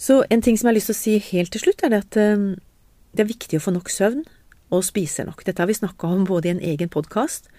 Så 0.01 0.23
en 0.33 0.41
ting 0.41 0.57
som 0.57 0.67
jeg 0.67 0.71
har 0.71 0.79
lyst 0.79 0.89
til 0.89 0.97
å 0.97 1.01
si 1.01 1.15
helt 1.31 1.53
til 1.53 1.61
slutt, 1.61 1.83
er 1.85 1.93
det 1.93 2.01
at 2.01 2.17
um, 2.17 2.47
det 3.13 3.23
er 3.23 3.29
viktig 3.29 3.59
å 3.59 3.63
få 3.63 3.75
nok 3.75 3.91
søvn 3.93 4.23
og 4.73 4.85
spise 4.87 5.23
nok. 5.27 5.43
Dette 5.45 5.61
har 5.61 5.69
vi 5.69 5.77
snakka 5.77 6.09
om 6.09 6.25
både 6.25 6.49
i 6.49 6.53
en 6.55 6.63
egen 6.73 6.89
podkast, 6.89 7.51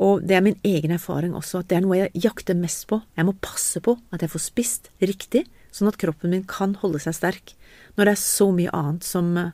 og 0.00 0.22
det 0.24 0.36
er 0.36 0.44
min 0.44 0.58
egen 0.64 0.94
erfaring 0.94 1.34
også, 1.36 1.60
at 1.60 1.68
det 1.70 1.78
er 1.78 1.84
noe 1.84 1.98
jeg 1.98 2.22
jakter 2.24 2.56
mest 2.58 2.86
på. 2.90 3.02
Jeg 3.16 3.28
må 3.28 3.34
passe 3.44 3.80
på 3.84 3.96
at 4.14 4.24
jeg 4.24 4.32
får 4.32 4.44
spist 4.46 4.90
riktig, 5.02 5.44
sånn 5.72 5.90
at 5.90 5.98
kroppen 6.00 6.32
min 6.32 6.46
kan 6.48 6.74
holde 6.80 7.00
seg 7.02 7.16
sterk 7.16 7.54
når 7.96 8.08
det 8.08 8.14
er 8.14 8.22
så 8.22 8.48
mye 8.56 8.72
annet 8.72 9.04
som 9.04 9.30
uh, 9.36 9.52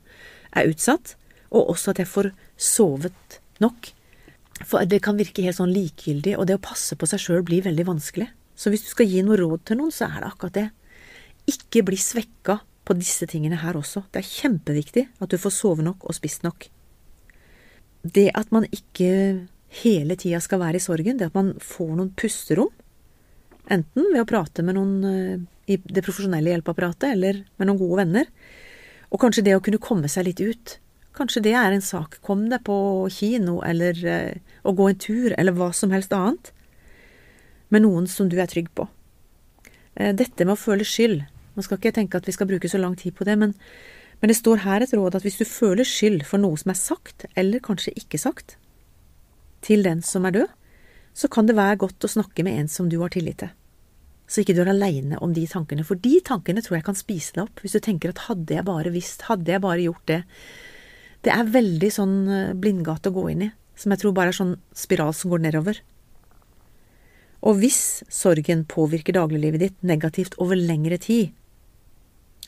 er 0.55 0.71
utsatt, 0.71 1.17
og 1.51 1.73
også 1.75 1.93
at 1.93 2.03
jeg 2.03 2.11
får 2.11 2.31
sovet 2.55 3.39
nok. 3.63 3.91
For 4.63 4.87
det 4.87 5.01
kan 5.03 5.19
virke 5.19 5.43
helt 5.43 5.59
sånn 5.59 5.75
likegyldig, 5.75 6.37
og 6.39 6.47
det 6.47 6.59
å 6.59 6.63
passe 6.63 6.95
på 6.99 7.09
seg 7.11 7.23
sjøl 7.23 7.45
blir 7.47 7.67
veldig 7.67 7.87
vanskelig. 7.89 8.29
Så 8.59 8.71
hvis 8.71 8.87
du 8.87 8.93
skal 8.93 9.11
gi 9.11 9.23
noe 9.27 9.39
råd 9.39 9.67
til 9.67 9.81
noen, 9.81 9.95
så 9.95 10.09
er 10.09 10.23
det 10.23 10.31
akkurat 10.31 10.57
det. 10.57 10.67
Ikke 11.51 11.85
bli 11.87 11.99
svekka 11.99 12.61
på 12.89 12.97
disse 12.99 13.27
tingene 13.31 13.61
her 13.63 13.79
også. 13.79 14.05
Det 14.11 14.23
er 14.23 14.31
kjempeviktig 14.31 15.07
at 15.19 15.31
du 15.31 15.39
får 15.41 15.55
sove 15.55 15.87
nok 15.87 16.07
og 16.09 16.17
spist 16.17 16.47
nok. 16.47 16.67
Det 18.03 18.29
at 18.39 18.51
man 18.55 18.67
ikke 18.71 19.11
hele 19.83 20.17
tida 20.17 20.41
skal 20.41 20.63
være 20.63 20.81
i 20.81 20.83
sorgen, 20.83 21.19
det 21.21 21.29
at 21.31 21.37
man 21.37 21.55
får 21.63 21.95
noen 21.95 22.13
pusterom, 22.17 22.73
enten 23.69 24.11
ved 24.15 24.23
å 24.23 24.29
prate 24.29 24.65
med 24.65 24.79
noen 24.79 24.95
eh, 25.05 25.47
i 25.69 25.77
det 25.77 26.05
profesjonelle 26.05 26.55
hjelpeapparatet 26.55 27.11
eller 27.13 27.43
med 27.61 27.69
noen 27.69 27.81
gode 27.81 28.05
venner, 28.05 28.33
Og 29.09 29.17
kanskje 29.23 29.41
det 29.41 29.55
å 29.57 29.63
kunne 29.65 29.81
komme 29.81 30.09
seg 30.13 30.27
litt 30.27 30.41
ut. 30.45 30.73
Kanskje 31.17 31.41
det 31.47 31.55
er 31.57 31.73
en 31.73 31.81
sak. 31.81 32.19
Kom 32.21 32.43
deg 32.51 32.61
på 32.67 33.09
kino, 33.09 33.63
eller 33.65 33.97
eh, 34.05 34.35
å 34.69 34.75
gå 34.77 34.89
en 34.91 34.99
tur, 35.01 35.33
eller 35.33 35.57
hva 35.57 35.71
som 35.73 35.95
helst 35.97 36.13
annet. 36.13 36.51
Med 37.73 37.87
noen 37.87 38.05
som 38.05 38.29
du 38.29 38.37
er 38.37 38.51
trygg 38.53 38.69
på. 38.77 38.85
Eh, 39.97 40.13
dette 40.13 40.45
med 40.45 40.59
å 40.59 40.61
føle 40.61 40.85
skyld. 40.85 41.25
Man 41.57 41.65
skal 41.65 41.81
ikke 41.81 41.95
tenke 41.97 42.21
at 42.21 42.29
vi 42.29 42.37
skal 42.37 42.51
bruke 42.51 42.69
så 42.69 42.79
lang 42.79 42.99
tid 43.01 43.17
på 43.17 43.25
det, 43.25 43.39
men, 43.41 43.57
men 44.21 44.29
det 44.29 44.37
står 44.37 44.61
her 44.67 44.85
et 44.85 44.93
råd 44.93 45.17
at 45.17 45.25
hvis 45.25 45.41
du 45.41 45.49
føler 45.49 45.89
skyld 45.89 46.29
for 46.29 46.45
noe 46.45 46.61
som 46.61 46.75
er 46.75 46.79
sagt, 46.79 47.25
eller 47.35 47.65
kanskje 47.65 47.97
ikke 47.97 48.21
sagt, 48.21 48.59
til 49.65 49.85
den 49.87 50.03
som 50.07 50.27
er 50.29 50.37
død, 50.37 50.51
så 51.19 51.31
kan 51.33 51.49
det 51.49 51.59
være 51.59 51.81
godt 51.83 52.07
å 52.07 52.13
snakke 52.13 52.45
med 52.47 52.61
en 52.61 52.71
som 52.71 52.91
du 52.91 53.01
har 53.03 53.11
tillit 53.15 53.41
til 53.43 53.55
så 54.29 54.43
ikke 54.43 54.55
du 54.55 54.61
er 54.63 54.71
aleine 54.75 55.19
om 55.25 55.33
de 55.33 55.47
tankene. 55.49 55.85
For 55.89 55.99
de 56.05 56.19
tankene 56.25 56.63
tror 56.65 56.79
jeg 56.79 56.87
kan 56.87 56.99
spise 56.99 57.35
deg 57.35 57.47
opp, 57.47 57.63
hvis 57.65 57.79
du 57.79 57.81
tenker 57.85 58.13
at 58.13 58.27
hadde 58.29 58.59
jeg 58.59 58.67
bare 58.69 58.93
visst, 58.93 59.25
hadde 59.31 59.55
jeg 59.55 59.65
bare 59.65 59.87
gjort 59.87 60.05
det. 60.11 60.21
Det 61.25 61.33
er 61.33 61.55
veldig 61.55 61.91
sånn 61.93 62.17
eh, 62.29 62.57
blindgate 62.59 63.09
å 63.11 63.17
gå 63.17 63.25
inn 63.33 63.47
i, 63.49 63.51
som 63.79 63.95
jeg 63.95 64.03
tror 64.03 64.15
bare 64.19 64.35
er 64.35 64.39
sånn 64.39 64.59
spiral 64.77 65.15
som 65.17 65.33
går 65.33 65.47
nedover. 65.49 65.81
Og 67.49 67.61
hvis 67.63 68.05
sorgen 68.13 68.67
påvirker 68.69 69.17
dagliglivet 69.17 69.65
ditt 69.65 69.85
negativt 69.87 70.37
over 70.43 70.59
lengre 70.61 71.01
tid, 71.01 71.33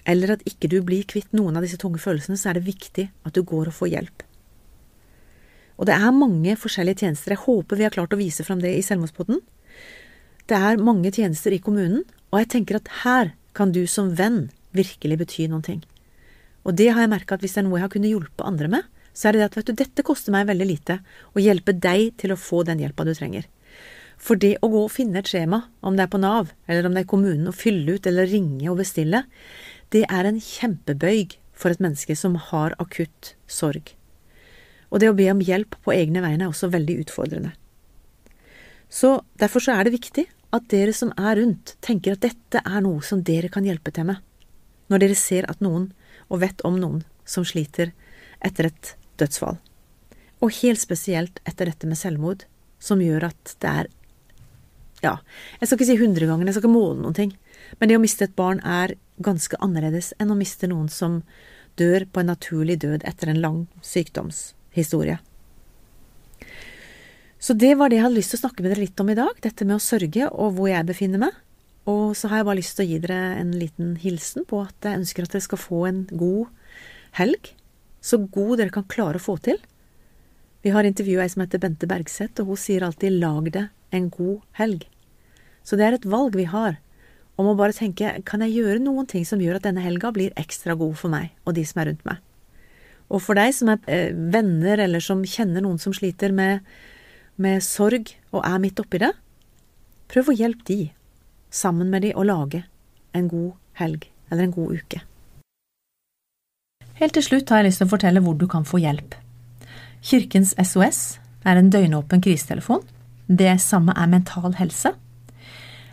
eller 0.08 0.34
at 0.36 0.44
ikke 0.48 0.68
du 0.72 0.80
blir 0.84 1.08
kvitt 1.08 1.32
noen 1.36 1.56
av 1.56 1.64
disse 1.64 1.80
tunge 1.80 2.00
følelsene, 2.02 2.36
så 2.40 2.50
er 2.50 2.58
det 2.58 2.68
viktig 2.68 3.08
at 3.24 3.36
du 3.36 3.40
går 3.46 3.70
og 3.70 3.76
får 3.76 3.92
hjelp. 3.94 4.24
Og 5.80 5.88
det 5.88 5.96
er 5.96 6.12
mange 6.12 6.54
forskjellige 6.60 7.06
tjenester. 7.06 7.32
Jeg 7.32 7.44
håper 7.46 7.78
vi 7.80 7.86
har 7.86 7.94
klart 7.94 8.12
å 8.12 8.20
vise 8.20 8.44
fram 8.44 8.60
det 8.60 8.74
i 8.76 8.84
Selvmordspodden. 8.84 9.40
Det 10.50 10.58
er 10.58 10.82
mange 10.82 11.12
tjenester 11.14 11.54
i 11.56 11.62
kommunen, 11.62 12.02
og 12.28 12.42
jeg 12.42 12.50
tenker 12.52 12.76
at 12.76 12.90
her 13.00 13.32
kan 13.56 13.72
du 13.72 13.86
som 13.88 14.10
venn 14.18 14.50
virkelig 14.76 15.16
bety 15.22 15.46
noen 15.48 15.64
ting. 15.64 15.80
Og 16.68 16.76
det 16.76 16.90
har 16.92 17.06
jeg 17.06 17.12
merka 17.12 17.36
at 17.36 17.44
hvis 17.44 17.56
det 17.56 17.62
er 17.62 17.68
noe 17.68 17.78
jeg 17.78 17.86
har 17.86 17.94
kunnet 17.94 18.12
hjelpe 18.12 18.44
andre 18.46 18.68
med, 18.70 18.88
så 19.16 19.28
er 19.28 19.34
det 19.34 19.40
det 19.40 19.48
at 19.48 19.56
vet 19.56 19.70
du, 19.70 19.78
dette 19.80 20.04
koster 20.06 20.34
meg 20.34 20.50
veldig 20.50 20.68
lite, 20.68 20.98
å 21.32 21.42
hjelpe 21.42 21.74
deg 21.74 22.12
til 22.20 22.34
å 22.34 22.38
få 22.38 22.60
den 22.68 22.82
hjelpa 22.82 23.06
du 23.08 23.14
trenger. 23.16 23.48
For 24.20 24.36
det 24.36 24.58
å 24.60 24.68
gå 24.68 24.82
og 24.84 24.92
finne 24.92 25.22
et 25.22 25.30
skjema, 25.32 25.62
om 25.80 25.96
det 25.96 26.04
er 26.04 26.12
på 26.12 26.20
Nav, 26.20 26.52
eller 26.68 26.86
om 26.86 26.96
det 26.96 27.06
er 27.06 27.10
kommunen, 27.10 27.48
og 27.48 27.56
fylle 27.56 27.96
ut 27.96 28.06
eller 28.06 28.28
ringe 28.28 28.68
og 28.68 28.82
bestille, 28.82 29.24
det 29.96 30.04
er 30.12 30.28
en 30.28 30.42
kjempebøyg 30.44 31.38
for 31.56 31.72
et 31.72 31.80
menneske 31.82 32.14
som 32.18 32.36
har 32.50 32.76
akutt 32.82 33.34
sorg. 33.48 33.94
Og 34.90 35.00
det 35.00 35.10
å 35.10 35.16
be 35.16 35.28
om 35.32 35.42
hjelp 35.44 35.76
på 35.84 35.94
egne 35.94 36.22
vegne 36.24 36.46
er 36.46 36.50
også 36.50 36.70
veldig 36.72 36.98
utfordrende. 37.04 37.54
Så 38.90 39.20
derfor 39.38 39.62
så 39.62 39.76
er 39.76 39.86
det 39.86 39.94
viktig 39.94 40.26
at 40.50 40.66
dere 40.72 40.92
som 40.96 41.12
er 41.14 41.38
rundt, 41.38 41.76
tenker 41.84 42.16
at 42.16 42.24
dette 42.26 42.62
er 42.66 42.82
noe 42.82 43.04
som 43.06 43.22
dere 43.22 43.50
kan 43.52 43.66
hjelpe 43.66 43.94
til 43.94 44.08
med, 44.08 44.18
når 44.90 45.04
dere 45.04 45.18
ser 45.18 45.46
at 45.50 45.62
noen, 45.62 45.92
og 46.30 46.42
vet 46.42 46.62
om 46.66 46.78
noen, 46.78 47.04
som 47.24 47.46
sliter 47.46 47.92
etter 48.42 48.70
et 48.70 48.94
dødsfall. 49.20 49.60
Og 50.42 50.54
helt 50.58 50.82
spesielt 50.82 51.38
etter 51.46 51.70
dette 51.70 51.86
med 51.86 51.98
selvmord, 52.00 52.44
som 52.82 53.02
gjør 53.02 53.28
at 53.30 53.56
det 53.62 53.70
er 53.70 53.90
ja, 55.00 55.14
jeg 55.60 55.68
skal 55.68 55.78
ikke 55.78 55.88
si 55.88 55.96
hundre 55.96 56.26
ganger, 56.28 56.48
jeg 56.48 56.58
skal 56.58 56.66
ikke 56.66 56.74
måle 56.74 57.00
noen 57.00 57.16
ting, 57.16 57.30
men 57.80 57.88
det 57.88 57.96
å 57.96 58.02
miste 58.02 58.26
et 58.26 58.36
barn 58.36 58.60
er 58.66 58.98
ganske 59.24 59.56
annerledes 59.64 60.12
enn 60.20 60.32
å 60.32 60.36
miste 60.36 60.68
noen 60.68 60.90
som 60.92 61.22
dør 61.80 62.04
på 62.04 62.20
en 62.20 62.32
naturlig 62.34 62.80
død 62.82 63.06
etter 63.08 63.32
en 63.32 63.40
lang 63.40 63.62
sykdomshistorie. 64.70 65.18
Så 67.38 67.54
det 67.54 67.74
var 67.78 67.88
det 67.88 67.96
jeg 67.96 68.04
hadde 68.04 68.18
lyst 68.18 68.34
til 68.34 68.38
å 68.38 68.44
snakke 68.44 68.62
med 68.62 68.74
dere 68.74 68.84
litt 68.84 69.00
om 69.00 69.08
i 69.08 69.16
dag, 69.16 69.32
dette 69.40 69.64
med 69.64 69.78
å 69.78 69.80
sørge 69.80 70.28
og 70.28 70.56
hvor 70.56 70.68
jeg 70.68 70.86
befinner 70.86 71.18
meg. 71.18 71.32
Og 71.88 72.12
så 72.14 72.28
har 72.28 72.40
jeg 72.42 72.46
bare 72.46 72.60
lyst 72.60 72.76
til 72.76 72.84
å 72.84 72.90
gi 72.90 72.98
dere 73.00 73.20
en 73.40 73.54
liten 73.56 73.94
hilsen 73.96 74.44
på 74.44 74.60
at 74.60 74.76
jeg 74.84 75.00
ønsker 75.00 75.24
at 75.24 75.32
dere 75.32 75.46
skal 75.46 75.58
få 75.58 75.86
en 75.88 76.02
god 76.12 76.50
helg. 77.16 77.54
Så 78.04 78.20
god 78.28 78.60
dere 78.60 78.74
kan 78.74 78.84
klare 78.84 79.16
å 79.16 79.24
få 79.24 79.38
til. 79.40 79.56
Vi 80.60 80.70
har 80.74 80.84
intervjua 80.84 81.24
ei 81.24 81.32
som 81.32 81.40
heter 81.40 81.62
Bente 81.62 81.88
Bergseth, 81.88 82.42
og 82.42 82.52
hun 82.52 82.60
sier 82.60 82.84
alltid 82.84 83.16
'lag 83.16 83.50
det 83.50 83.70
en 83.90 84.10
god 84.10 84.44
helg'. 84.60 84.84
Så 85.64 85.76
det 85.76 85.86
er 85.86 85.94
et 85.96 86.04
valg 86.04 86.36
vi 86.36 86.44
har 86.44 86.76
om 87.38 87.46
å 87.46 87.56
bare 87.56 87.72
tenke 87.72 88.22
'kan 88.22 88.44
jeg 88.44 88.60
gjøre 88.60 88.84
noen 88.84 89.08
ting 89.08 89.24
som 89.24 89.40
gjør 89.40 89.56
at 89.56 89.62
denne 89.62 89.80
helga 89.80 90.12
blir 90.12 90.36
ekstra 90.36 90.76
god 90.76 90.96
for 90.96 91.08
meg 91.08 91.30
og 91.46 91.54
de 91.54 91.64
som 91.64 91.80
er 91.80 91.86
rundt 91.86 92.04
meg'? 92.04 92.20
Og 93.10 93.22
for 93.24 93.38
deg 93.38 93.52
som 93.56 93.72
er 93.72 93.82
eh, 93.90 94.14
venner 94.14 94.80
eller 94.86 95.02
som 95.02 95.24
kjenner 95.26 95.64
noen 95.64 95.80
som 95.82 95.94
sliter 95.96 96.34
med 96.34 96.64
med 97.40 97.62
sorg 97.64 98.12
og 98.34 98.44
er 98.44 98.58
midt 98.62 98.80
oppi 98.82 99.00
det, 99.00 99.12
prøv 100.12 100.30
å 100.30 100.36
hjelpe 100.36 100.66
de, 100.68 100.90
sammen 101.50 101.90
med 101.92 102.04
de, 102.04 102.12
å 102.14 102.26
lage 102.26 102.64
en 103.16 103.30
god 103.30 103.54
helg 103.80 104.06
eller 104.30 104.46
en 104.46 104.54
god 104.54 104.76
uke. 104.82 105.00
Helt 107.00 107.16
til 107.16 107.24
slutt 107.24 107.50
har 107.50 107.62
jeg 107.62 107.70
lyst 107.70 107.80
til 107.80 107.88
å 107.88 107.94
fortelle 107.94 108.22
hvor 108.24 108.36
du 108.36 108.46
kan 108.50 108.66
få 108.68 108.82
hjelp. 108.82 109.16
Kirkens 110.04 110.52
SOS 110.60 111.18
er 111.48 111.56
en 111.56 111.70
døgnåpen 111.72 112.20
krisetelefon. 112.24 112.84
Det 113.26 113.54
samme 113.62 113.94
er 113.96 114.10
Mental 114.10 114.52
Helse. 114.58 114.92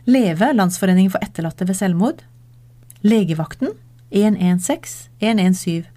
Leve, 0.08 0.52
Landsforeningen 0.56 1.14
for 1.14 1.24
etterlatte 1.24 1.68
ved 1.68 1.80
selvmord. 1.80 2.24
Legevakten 3.08 3.72
116 4.12 5.08
117. 5.22 5.97